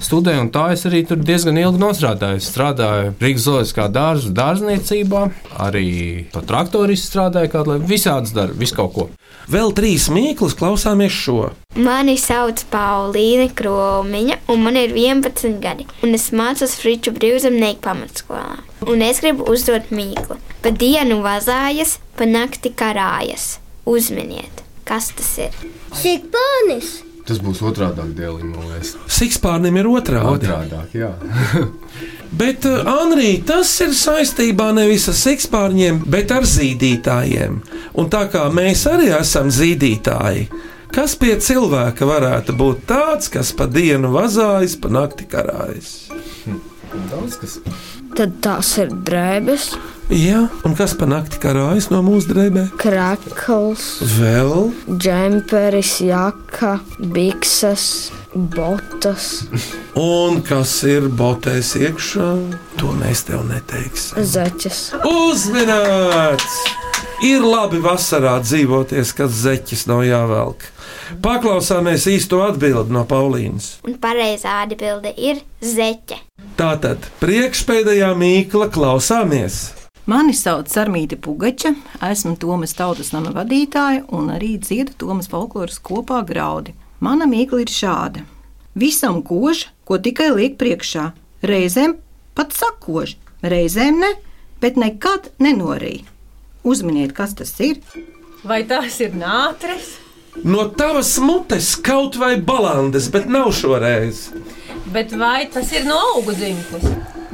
Studēju, 0.03 0.41
un 0.45 0.51
tā 0.53 0.67
es 0.75 0.85
arī 0.89 1.03
tur 1.09 1.21
diezgan 1.23 1.57
ilgi 1.61 1.81
nostrādāju. 1.81 2.43
Strādāju 2.45 3.13
Rīgas 3.23 3.47
zoologiskā 3.47 3.87
dārza 3.93 4.33
dārzniecībā, 4.37 5.23
arī 5.63 5.87
par 6.33 6.45
traktoristu 6.49 7.11
strādāju, 7.13 7.53
kādu 7.53 7.73
laiku. 7.73 7.89
Visādas 7.91 8.35
dara, 8.37 8.57
visu 8.57 8.77
kaut 8.77 8.93
ko. 8.97 9.07
Vēl 9.53 9.73
trīs 9.77 10.09
mīklas 10.13 10.57
klausāmies 10.59 11.15
šo. 11.15 11.53
Mani 11.79 12.17
sauc 12.21 12.65
Paulīna 12.73 13.49
Kromiņa, 13.57 14.41
un 14.53 14.65
man 14.67 14.81
ir 14.81 14.97
11 14.97 15.61
gadi. 15.63 15.87
Un 16.05 16.17
es 16.19 16.29
mācos 16.35 16.77
Friču 16.81 17.15
brīvzemnieku 17.17 17.85
pamatskolā. 17.87 18.61
Un 18.91 19.07
es 19.07 19.23
gribu 19.25 19.47
uzdot 19.53 19.95
mīklu. 19.95 20.41
Pa 20.65 20.75
dienu 20.75 21.23
vazājas, 21.25 21.99
pa 22.19 22.29
nakti 22.29 22.75
karājas. 22.75 23.57
Uzminiet, 23.87 24.65
kas 24.89 25.13
tas 25.15 25.35
ir? 25.47 25.67
Sikpānis! 25.95 27.06
Tas 27.27 27.41
būs 27.43 27.59
otrādi 27.67 28.05
dēlim, 28.15 28.53
man 28.55 28.69
liekas. 28.71 28.93
Sikspārnim 29.11 29.81
ir 29.81 29.89
otrādi. 29.91 30.47
Otrādāk, 30.47 30.95
jā. 30.95 31.11
Bet, 32.39 32.67
uh, 32.69 32.87
Anrī, 32.91 33.37
tas 33.47 33.71
ir 33.83 33.93
saistībā 33.97 34.69
nevis 34.77 35.07
ar 35.11 35.17
sikspārņiem, 35.17 36.03
bet 36.11 36.33
ar 36.35 36.47
zīdītājiem. 36.47 37.61
Un 37.97 38.11
tā 38.13 38.25
kā 38.33 38.45
mēs 38.53 38.83
arī 38.91 39.13
esam 39.17 39.51
zīdītāji, 39.55 40.49
kas 40.95 41.15
pie 41.19 41.37
cilvēka 41.41 42.09
varētu 42.09 42.57
būt 42.59 42.83
tāds, 42.91 43.31
kas 43.33 43.55
pa 43.57 43.71
dienu 43.71 44.11
vazājas, 44.15 44.75
pa 44.83 44.91
nakti 44.93 45.29
karājas? 45.31 45.95
Daudz 47.13 47.39
kas. 47.41 47.61
Tad 48.17 48.39
tās 48.45 48.79
ir 48.81 48.89
drēbes, 49.05 49.75
Jā, 50.07 50.45
un 50.65 50.77
kas 50.79 50.93
pa 50.95 51.03
nakti 51.11 51.41
karājas 51.43 51.89
no 51.91 51.99
mūsu 52.07 52.29
drēbēm? 52.31 52.69
krakls, 52.79 53.87
Vēl 54.21 54.69
džemperis, 55.03 55.97
jaka, 56.07 56.77
bikses, 57.13 58.13
botas, 58.33 59.27
Un 59.99 60.39
kas 60.47 60.77
ir 60.87 61.09
botēs 61.11 61.73
iekšā, 61.81 62.29
to 62.79 62.93
mēs 63.01 63.25
tev 63.27 63.43
neteiksim. 63.51 64.23
zeķes. 64.23 64.81
Uzminēts! 65.11 66.55
Ir 67.27 67.43
labi 67.43 67.79
vasarā 67.83 68.37
dzīvoties, 68.45 69.11
kad 69.17 69.31
zeķis 69.33 69.87
nav 69.91 70.05
jāvelk. 70.07 70.69
Paklausāmies 71.25 72.07
īsto 72.13 72.43
atbildi 72.47 72.93
no 72.95 73.03
Paulīnas. 73.09 73.79
Un 73.89 73.99
pareizā 74.03 74.61
atbilde 74.67 75.13
ir 75.17 75.43
zeķe. 75.65 76.19
Tātad 76.57 77.05
priekšpēdējā 77.21 78.15
mīkla 78.17 78.71
klausāmies. 78.73 79.75
Mani 80.09 80.33
sauc 80.33 80.71
Sarmīta 80.73 81.19
Pugača, 81.21 81.75
esmu 82.09 82.33
Tomas 82.41 82.73
tautas 82.79 83.11
nama 83.13 83.29
vadītāja 83.35 84.07
un 84.17 84.31
arī 84.33 84.55
dziedu 84.63 84.95
Tomas 84.97 85.29
folkloras 85.29 85.77
kopā 85.85 86.23
graudi. 86.25 86.73
Mana 87.05 87.29
mīkla 87.29 87.61
ir 87.67 87.75
šāda. 87.75 88.25
Visam 88.73 89.21
kož, 89.21 89.67
ko 89.85 90.01
tikai 90.01 90.31
liek 90.33 90.57
priekšā, 90.57 91.11
reizēm 91.45 91.99
pat 92.33 92.57
sakož, 92.57 93.19
reizēm 93.45 94.01
ne, 94.01 94.15
bet 94.65 94.81
nekad 94.81 95.29
nenorī. 95.37 96.07
Uzminiet, 96.65 97.13
kas 97.13 97.37
tas 97.37 97.53
ir? 97.61 97.85
Vai 98.49 98.63
tās 98.65 98.97
ir 99.05 99.13
nātres? 99.13 99.99
No 100.41 100.71
tavas 100.73 101.19
mutes 101.21 101.75
kaut 101.85 102.17
vai 102.17 102.39
balandes, 102.41 103.13
bet 103.13 103.29
nav 103.29 103.53
šoreiz. 103.57 104.31
Bet 104.93 105.13
vai 105.19 105.47
tas 105.53 105.73
ir 105.75 105.85
no 105.89 105.97
augu 106.15 106.33
dzimtes? 106.37 106.85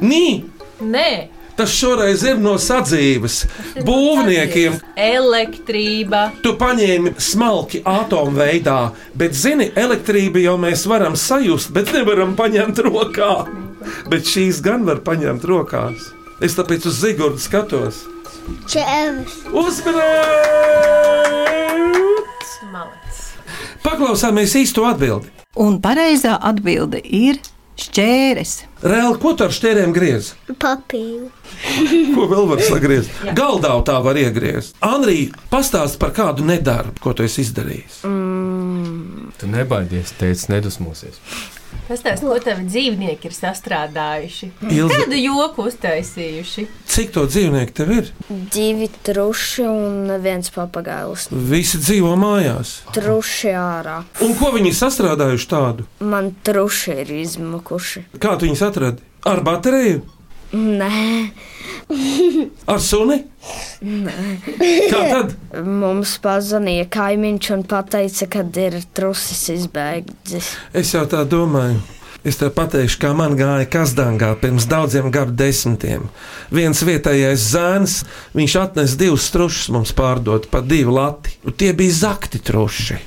Nī, 0.01 0.43
Nē, 0.83 1.27
tas 1.55 1.69
šoreiz 1.77 2.23
ir 2.25 2.39
no 2.41 2.55
sadzīves 2.59 3.43
būvniekiem. 3.85 4.79
elektrība. 4.99 6.23
Tu 6.43 6.55
paņēmi 6.59 7.13
smalki 7.21 7.83
atomu 7.85 8.33
veidā, 8.39 8.91
bet 9.15 9.33
zini, 9.37 9.69
elektrību 9.77 10.41
jau 10.43 10.57
mēs 10.57 10.87
varam 10.89 11.15
sajust, 11.15 11.69
bet 11.75 11.93
nevaram 11.93 12.33
paņemt 12.35 12.81
rokā. 12.87 13.31
Bet 14.09 14.25
šīs 14.27 14.61
gan 14.65 14.83
var 14.87 15.03
paņemt 15.05 15.43
rokās. 15.45 16.09
Es 16.41 16.55
tāpēc 16.57 16.87
uz 16.89 16.97
Zigordu 17.03 17.39
skatos. 17.39 18.01
Čēvis! 18.67 19.37
Uzmanīt! 21.23 22.41
Malets. 22.73 23.21
Paklausāmies 23.85 24.55
īsto 24.59 24.83
atbildi. 24.89 25.29
Un 25.53 25.75
pareizā 25.85 26.33
atbilde 26.41 26.97
ir 26.97 27.37
šķēres. 27.77 28.53
Reāli, 28.81 29.17
ko 29.21 29.33
tu 29.37 29.45
ar 29.45 29.53
štēriem 29.53 29.93
griez? 29.93 30.31
Papīru! 30.49 31.29
Ko 32.15 32.25
vēl 32.29 32.47
var 32.49 32.61
sagriezt? 32.65 33.13
Galdā 33.37 33.73
tā 33.85 33.99
var 34.03 34.17
iegriezt. 34.17 34.75
Anrī, 34.83 35.27
pastāst 35.53 35.99
par 36.01 36.11
kādu 36.15 36.45
nedarbu, 36.47 36.97
ko 37.01 37.13
tu 37.13 37.25
esi 37.25 37.45
izdarījis. 37.45 38.01
Tu 39.37 39.49
nebaidies, 39.53 40.15
teicis, 40.17 40.49
nedusmosies. 40.49 41.21
Kas 41.87 42.03
tas, 42.05 42.21
ko 42.23 42.37
tavi 42.43 42.65
dzīvnieki 42.67 43.29
ir 43.29 43.35
sastrādājuši? 43.35 44.49
Ilze. 44.69 44.97
Kādu 45.03 45.19
joku 45.19 45.67
uztaisījuši? 45.69 46.65
Cik 46.93 47.13
to 47.15 47.25
dzīvnieku 47.29 47.75
tev 47.75 47.93
ir? 47.97 48.11
Divi 48.29 48.89
truši 49.03 49.67
un 49.67 50.15
viens 50.23 50.53
papagailis. 50.53 51.27
Visi 51.31 51.81
dzīvo 51.83 52.15
mājās. 52.19 52.77
Truši 52.95 53.53
ārā. 53.59 53.99
Un 54.23 54.35
ko 54.39 54.53
viņi 54.55 54.73
sastrādājuši 54.79 55.49
tādu? 55.51 55.87
Man 56.03 56.33
truši 56.45 56.99
ir 57.03 57.15
izmukuši. 57.23 58.07
Kā 58.21 58.37
tu 58.37 58.47
viņus 58.47 58.67
atradi? 58.69 59.03
Ar 59.27 59.39
bateriju? 59.43 60.01
Nē, 60.53 61.31
Ar 62.69 62.79
suni? 62.79 63.23
nē. 63.81 64.13
Kā 64.91 65.01
tad? 65.09 65.33
Mums 65.65 66.13
pazvanīja 66.23 66.85
kaimiņš 66.93 67.49
un 67.55 67.65
teica, 67.67 68.27
ka 68.29 68.43
ir 68.61 68.77
trusis 68.95 69.43
izbēgts. 69.57 70.53
Es 70.73 70.93
jau 70.93 71.03
tā 71.09 71.23
domāju. 71.27 71.81
Es 72.23 72.37
tev 72.39 72.53
pateikšu, 72.55 73.01
kā 73.01 73.09
man 73.17 73.33
gāja 73.35 73.65
Kazdangā 73.67 74.29
pirms 74.39 74.63
daudziem 74.71 75.09
gadu 75.11 75.33
desmitiem. 75.35 76.05
Viens 76.55 76.79
vietējais 76.87 77.49
zēns, 77.51 77.95
viņš 78.37 78.55
atnesa 78.61 78.95
divus 79.01 79.25
trušus 79.33 79.67
mums 79.75 79.91
pārdot 79.97 80.47
par 80.53 80.63
divu 80.63 80.95
lati. 80.95 81.35
Tie 81.59 81.73
bija 81.75 81.97
zakti 82.05 82.39
truši. 82.39 83.01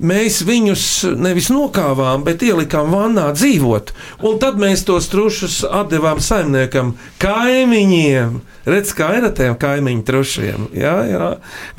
Mēs 0.00 0.40
viņus 0.46 0.86
nevis 1.20 1.50
nokāvām, 1.52 2.24
bet 2.26 2.44
ielikām 2.46 2.92
vannā 2.94 3.28
dzīvot. 3.36 3.92
Un 4.26 4.40
tad 4.42 4.60
mēs 4.60 4.84
tos 4.88 5.10
trušus 5.12 5.60
atdevām 5.66 6.22
saimniekam, 6.24 6.94
kaimiņiem. 7.22 8.40
Redz, 8.70 8.92
kā 8.96 9.12
ir 9.18 9.28
ar 9.30 9.36
tiem 9.36 9.56
kaimiņu 9.60 10.04
trušiem. 10.08 10.68
Jā, 10.76 10.96
jā. 11.10 11.30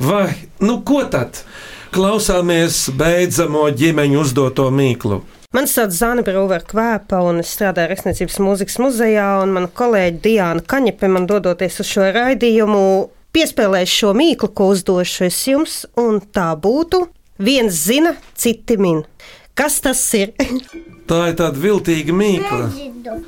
Vai, 0.02 0.26
nu 0.64 0.80
ko 0.86 1.04
tad? 1.10 1.44
Klausāmies 1.92 2.86
beidzamo 2.96 3.66
ģimeņu 3.76 4.20
uzdoto 4.22 4.70
mīklu. 4.72 5.20
Mani 5.52 5.68
sauc 5.68 5.92
Zana 5.92 6.22
Brūvera 6.24 6.64
Kvēpa, 6.64 7.18
un 7.28 7.42
es 7.42 7.50
strādāju 7.52 7.90
Rakstniecības 7.90 8.38
mūzikas 8.40 8.78
muzejā, 8.80 9.26
un 9.44 9.52
mana 9.52 9.68
kolēģe 9.68 10.22
Diana 10.24 10.64
Kaņepe 10.64 11.10
man 11.12 11.26
dodoties 11.28 11.76
uz 11.82 11.90
šo 11.90 12.06
raidījumu 12.16 12.84
piespēlēs 13.36 13.92
šo 13.92 14.14
mīklu, 14.16 14.48
ko 14.56 14.70
uzdošu 14.72 15.26
es 15.28 15.42
jums, 15.50 15.74
un 16.00 16.22
tā 16.32 16.54
būtu 16.56 17.02
viens 17.38 17.72
zina, 17.72 18.14
citi 18.34 18.76
min. 18.76 19.02
Kas 19.54 19.80
tas 19.84 20.00
ir? 20.16 20.32
Tā 21.10 21.26
ir 21.32 21.36
tāda 21.36 21.58
viltīga 21.60 22.14
mīkla. 22.16 22.70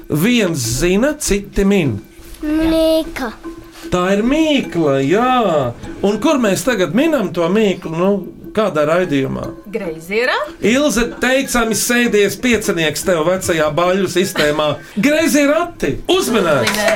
Viens 0.09 0.63
zina, 0.79 1.13
citi 1.21 1.67
min. 1.69 1.99
Mīka! 2.45 3.33
Tā 3.93 4.05
ir 4.15 4.23
mīkla, 4.27 4.95
jā. 5.05 5.75
Un 6.07 6.17
kur 6.23 6.39
mēs 6.41 6.65
tagad 6.67 6.95
minam 6.97 7.29
to 7.35 7.47
mīklu? 7.53 7.93
Nu, 7.93 8.09
kādā 8.57 8.87
raidījumā? 8.89 9.51
Greizierā? 9.75 10.37
Ilze 10.65 11.07
teicami 11.21 11.77
sēdies 11.79 12.39
piecinieks 12.41 13.05
tev 13.07 13.25
vecajā 13.29 13.69
baļu 13.77 14.09
sistēmā. 14.15 14.71
Greizi 14.97 15.45
ir 15.45 15.53
rati! 15.53 15.93
Uzmanīgi! 16.11 16.89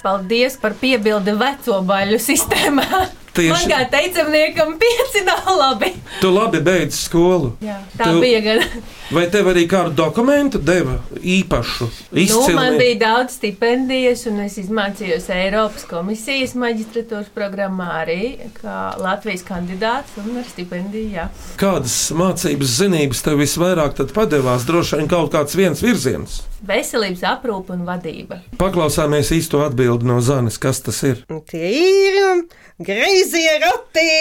Paldies 0.00 0.56
par 0.60 0.74
piebildi 0.80 1.36
veco 1.36 1.82
baļu 1.86 2.18
sistēmā. 2.24 3.04
Tieši. 3.34 3.50
Man 3.52 3.68
kā 3.70 3.78
teicamniekam, 3.92 4.72
pieci 4.80 5.24
nav 5.24 5.46
labi. 5.58 5.92
Tu 6.20 6.30
labi 6.34 6.58
beidz 6.66 6.96
skolu. 7.06 7.52
Jā, 7.62 7.76
tā 7.98 8.10
Tu- 8.10 8.20
bija 8.20 8.40
gan. 8.42 8.64
Vai 9.10 9.24
tev 9.26 9.48
arī 9.50 9.64
kādu 9.66 9.90
dokumentu 9.98 10.60
deva 10.62 11.00
īpašu? 11.18 11.88
Nu, 12.12 12.20
Izcili? 12.22 12.54
man 12.54 12.76
bija 12.78 12.98
daudz 13.00 13.40
stipendijas, 13.40 14.22
un 14.30 14.38
es 14.44 14.54
izmācījos 14.62 15.26
Eiropas 15.34 15.82
komisijas 15.90 16.54
maģistratūras 16.54 17.32
programmā 17.34 17.88
arī 18.04 18.28
kā 18.54 18.76
Latvijas 19.02 19.42
kandidāts 19.48 20.14
un 20.22 20.38
ar 20.38 20.46
stipendiju. 20.46 21.10
Jā. 21.16 21.26
Kādas 21.58 21.96
mācības 22.14 22.76
zinības 22.78 23.24
tev 23.26 23.42
visvairāk 23.42 23.98
tad 23.98 24.14
padevās? 24.14 24.68
Droši 24.68 25.00
vien 25.02 25.10
kaut 25.10 25.34
kāds 25.34 25.58
viens 25.58 25.82
virziens. 25.82 26.40
Veselības 26.70 27.26
aprūpe 27.34 27.74
un 27.74 27.82
vadība. 27.88 28.44
Paklausāmies 28.62 29.34
īsto 29.34 29.64
atbildi 29.66 30.06
no 30.06 30.20
Zanes, 30.22 30.60
kas 30.62 30.84
tas 30.86 31.02
ir. 31.02 31.24
Tie 31.50 31.72
ir 31.74 32.44
greizie 32.78 33.58
rati! 33.64 34.20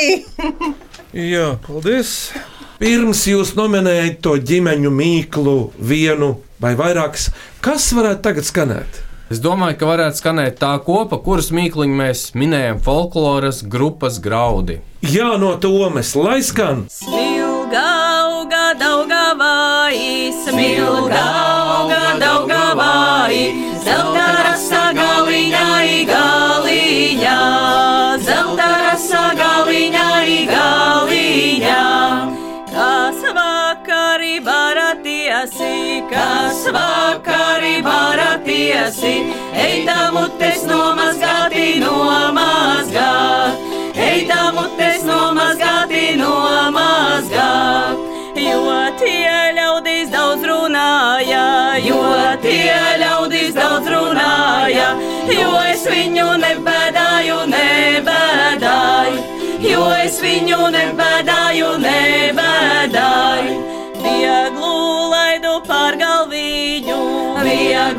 Jā, 1.14 1.60
paldies! 1.68 2.32
Pirms 2.80 3.26
jūs 3.28 3.50
nominējat 3.58 4.22
to 4.24 4.38
ģimeņu 4.40 4.90
mīklu, 4.96 5.56
vienu 5.84 6.30
vai 6.64 6.78
vairākas, 6.80 7.26
kas 7.60 7.90
varētu 7.92 8.24
tagad 8.24 8.48
skanēt? 8.48 9.02
Es 9.28 9.42
domāju, 9.44 9.76
ka 9.82 9.90
varētu 9.90 10.22
skanēt 10.22 10.62
tā 10.62 10.70
kopa, 10.86 11.20
kuras 11.26 11.52
mīkliņu 11.52 11.98
mēs 12.00 12.22
minējam 12.40 12.80
folkloras 12.86 13.60
grupas 13.68 14.22
graudi. 14.24 14.80
Jā, 15.04 15.34
no 15.42 15.58
Tomas, 15.60 16.14
lai 16.16 16.40
skan! 16.40 16.86
Smilga 16.94 17.84
auga 18.24 18.72
daugavai, 18.80 20.32
smilga 20.48 21.26
auga 21.36 22.02
vakari 36.76 37.82
baratiesi, 37.84 39.16
eita 39.54 40.12
mutes 40.14 40.64
nomazgāti, 40.70 41.80
nomazgāt. 41.84 43.54
Eita 44.00 44.52
mutes 44.56 45.04
nomazgāti, 45.04 46.04
nomazgāt. 46.20 47.98
Jo 48.40 48.62
tie 49.00 49.54
ļaudīs 49.58 50.10
daudz 50.14 50.46
runāja, 50.48 51.44
jo 51.84 52.00
tie 52.44 52.78
ļaudīs 53.02 53.54
daudz 53.58 53.90
runāja, 53.92 54.90
jo 55.34 55.52
es 55.68 55.84
viņu 55.90 56.28
nebēdāju, 56.46 57.40
nebēdāju, 57.54 59.24
jo 59.68 59.88
es 60.00 60.22
viņu 60.24 60.72
nebēdāju, 60.78 61.74
nebēdāju. 61.84 62.39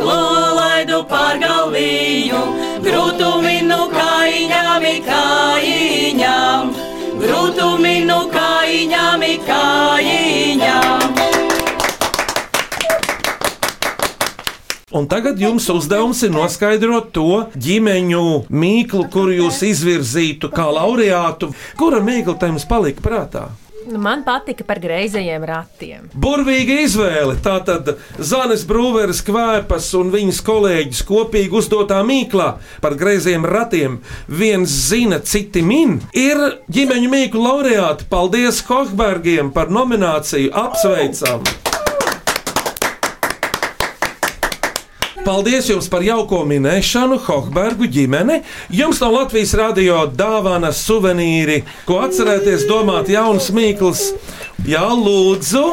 Vieglu 0.00 0.56
laidu 0.56 1.04
pār 1.08 1.38
galviņu, 1.40 2.40
grūtu 2.84 3.30
minu 3.44 3.88
kājiņām, 3.92 4.84
kājiņām, 5.04 6.72
grūtu 7.20 7.68
minu 7.80 8.20
kājiņām, 8.32 9.24
kājiņām. 9.46 11.08
Un 14.90 15.06
tagad 15.06 15.38
jums 15.38 15.68
uzdevums 15.70 16.24
ir 16.26 16.32
noskaidrot 16.34 17.12
to 17.14 17.46
ģimeņu 17.54 18.24
mīklu, 18.50 19.06
kuru 19.12 19.36
jūs 19.36 19.62
izvirzītu 19.62 20.50
kā 20.50 20.66
laureātu. 20.66 21.52
Kura 21.78 22.02
mīkla 22.02 22.34
jums 22.50 22.66
palika 22.66 23.04
prātā? 23.04 23.50
Man 23.98 24.22
patika 24.24 24.64
par 24.66 24.78
greizajiem 24.82 25.44
ratiem. 25.48 26.10
Burvīga 26.14 26.80
izvēle. 26.84 27.36
Tātad 27.42 27.94
Zanes 28.18 28.62
Brūveres 28.68 29.22
kvēpas 29.26 29.88
un 29.98 30.12
viņas 30.14 30.42
kolēģis 30.46 31.02
kopīgi 31.08 31.58
uzdotā 31.62 32.02
mīklā 32.06 32.52
par 32.84 32.98
greiziem 33.00 33.46
ratiem. 33.48 33.98
Viens 34.28 34.70
zina, 34.90 35.20
citi 35.24 35.64
min. 35.66 35.98
Ir 36.14 36.62
ģimeņu 36.70 37.10
mīklu 37.16 37.46
laureāti. 37.48 38.06
Paldies 38.10 38.62
Hochbergiem 38.68 39.50
par 39.54 39.72
nomināciju. 39.74 40.54
Apsveicam! 40.54 41.69
Paldies 45.24 45.68
jums 45.68 45.88
par 45.92 46.00
jauko 46.04 46.40
minēšanu, 46.48 47.18
Hochbergu 47.26 47.88
ģimene. 47.92 48.40
Jums 48.72 49.00
no 49.02 49.10
Latvijas 49.12 49.52
radio 49.58 50.06
dāvana 50.08 50.70
suvenīri, 50.72 51.60
ko 51.88 52.00
atcerēties, 52.06 52.64
domāt 52.70 53.10
jaunas 53.12 53.50
mīklas. 53.52 54.06
Jā, 54.66 54.86
lūdzu, 54.96 55.64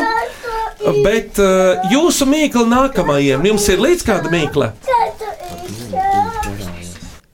bet 1.05 1.39
uh, 1.39 1.87
jūsu 1.91 2.27
mīkla 2.27 2.65
nākamajiem, 2.73 3.47
jums 3.51 3.67
ir 3.71 3.83
līdz 3.83 4.07
kāda 4.07 4.31
mīkla? 4.33 4.71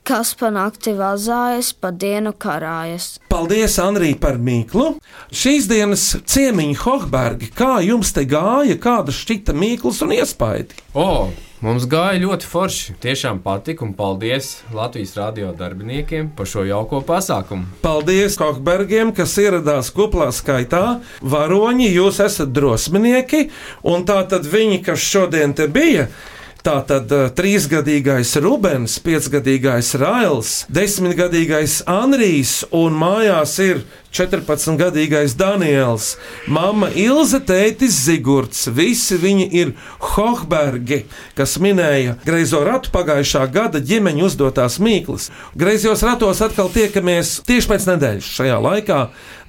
Kas 0.04 0.34
pa 0.36 0.50
nakti 0.52 0.92
vazājas, 0.98 1.72
pa 1.80 1.90
dienu 1.96 2.34
karājas. 2.36 3.16
Paldies, 3.32 3.78
Andrija, 3.80 4.18
par 4.20 4.36
mīklu. 4.36 4.98
Šīs 5.32 5.70
dienas 5.72 6.04
ciemiņi 6.28 6.76
Hochbergi, 6.82 7.50
kā 7.56 7.78
jums 7.86 8.12
te 8.14 8.26
gāja, 8.28 8.76
kāda 8.84 9.16
šķita 9.16 9.56
mīklas 9.56 10.04
un 10.04 10.12
iespaidi? 10.18 10.78
O, 10.94 11.32
mums 11.64 11.88
gāja 11.90 12.20
ļoti 12.22 12.50
forši. 12.50 12.96
Tiešām 13.04 13.40
patika 13.44 13.86
un 13.86 13.94
paldies 13.98 14.58
Latvijas 14.76 15.16
radio 15.18 15.54
darbiniekiem 15.58 16.30
par 16.36 16.50
šo 16.50 16.66
jauko 16.68 17.02
pasākumu. 17.08 17.80
Paldies 17.84 18.38
Hochbergiem, 18.42 19.14
kas 19.16 19.38
ieradās 19.42 19.94
kuplā 19.96 20.30
skaitā. 20.36 21.00
Varoņi, 21.24 21.90
jūs 21.96 22.20
esat 22.24 22.54
drosminieki, 22.56 23.48
un 23.88 24.06
tā 24.08 24.20
tad 24.30 24.48
viņi, 24.50 24.84
kas 24.86 25.04
šodien 25.04 25.56
te 25.58 25.70
bija. 25.72 26.10
Tātad 26.64 27.12
uh, 27.12 27.26
trīsgadīgais 27.36 28.30
Rubens, 28.40 28.94
piecgadīgais 29.04 29.90
Rails, 30.00 30.52
desmitgadīgais 30.72 31.82
Anrijs 31.92 32.62
un 32.72 32.96
mājās 32.96 33.58
ir 33.60 33.82
14-gadīgais 34.14 35.34
Daniels, 35.34 36.14
mamma 36.46 36.92
Ilze, 36.94 37.40
tētis 37.42 37.96
Zigurds. 38.06 38.68
Visi 38.70 39.18
viņi 39.18 39.48
ir 39.58 39.72
Hochbergi, 40.14 41.04
kas 41.38 41.56
minēja 41.58 42.20
greizo 42.28 42.62
ratu 42.66 42.94
pagājušā 42.94 43.48
gada 43.54 43.82
ģimeņa 43.82 44.28
uzdotās 44.28 44.78
mīklas. 44.84 45.32
Greizos 45.58 46.06
ratos 46.06 46.44
atkal 46.46 46.70
tiekamies 46.74 47.40
tieši 47.48 47.72
pēc 47.74 47.90
nedēļas 47.90 48.30
šajā 48.38 48.62
laikā, 48.68 49.00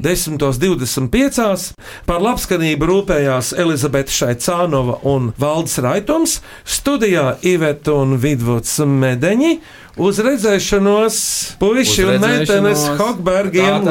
10.25. 0.02 1.70
Par 2.08 2.24
labskanību 2.24 2.88
rūpējās 2.88 3.52
Elizabete 3.60 4.16
Šaicānova 4.16 5.02
un 5.12 5.32
Valdis 5.40 5.76
Raitums, 5.84 6.40
studijā 6.64 7.34
Iveta 7.44 8.00
un 8.00 8.16
Vidvuds 8.22 8.78
Medeņi. 8.80 9.58
Uz 9.94 10.18
redzēšanos, 10.18 11.16
puiši 11.60 12.02
un 12.08 12.16
meitenes 12.24 12.80
tā. 12.82 12.96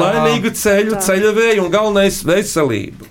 laimīgu 0.04 0.52
ceļu, 0.60 0.98
ceļavēju 1.00 1.64
un 1.64 1.72
galvenais 1.72 2.20
veselību! 2.28 3.08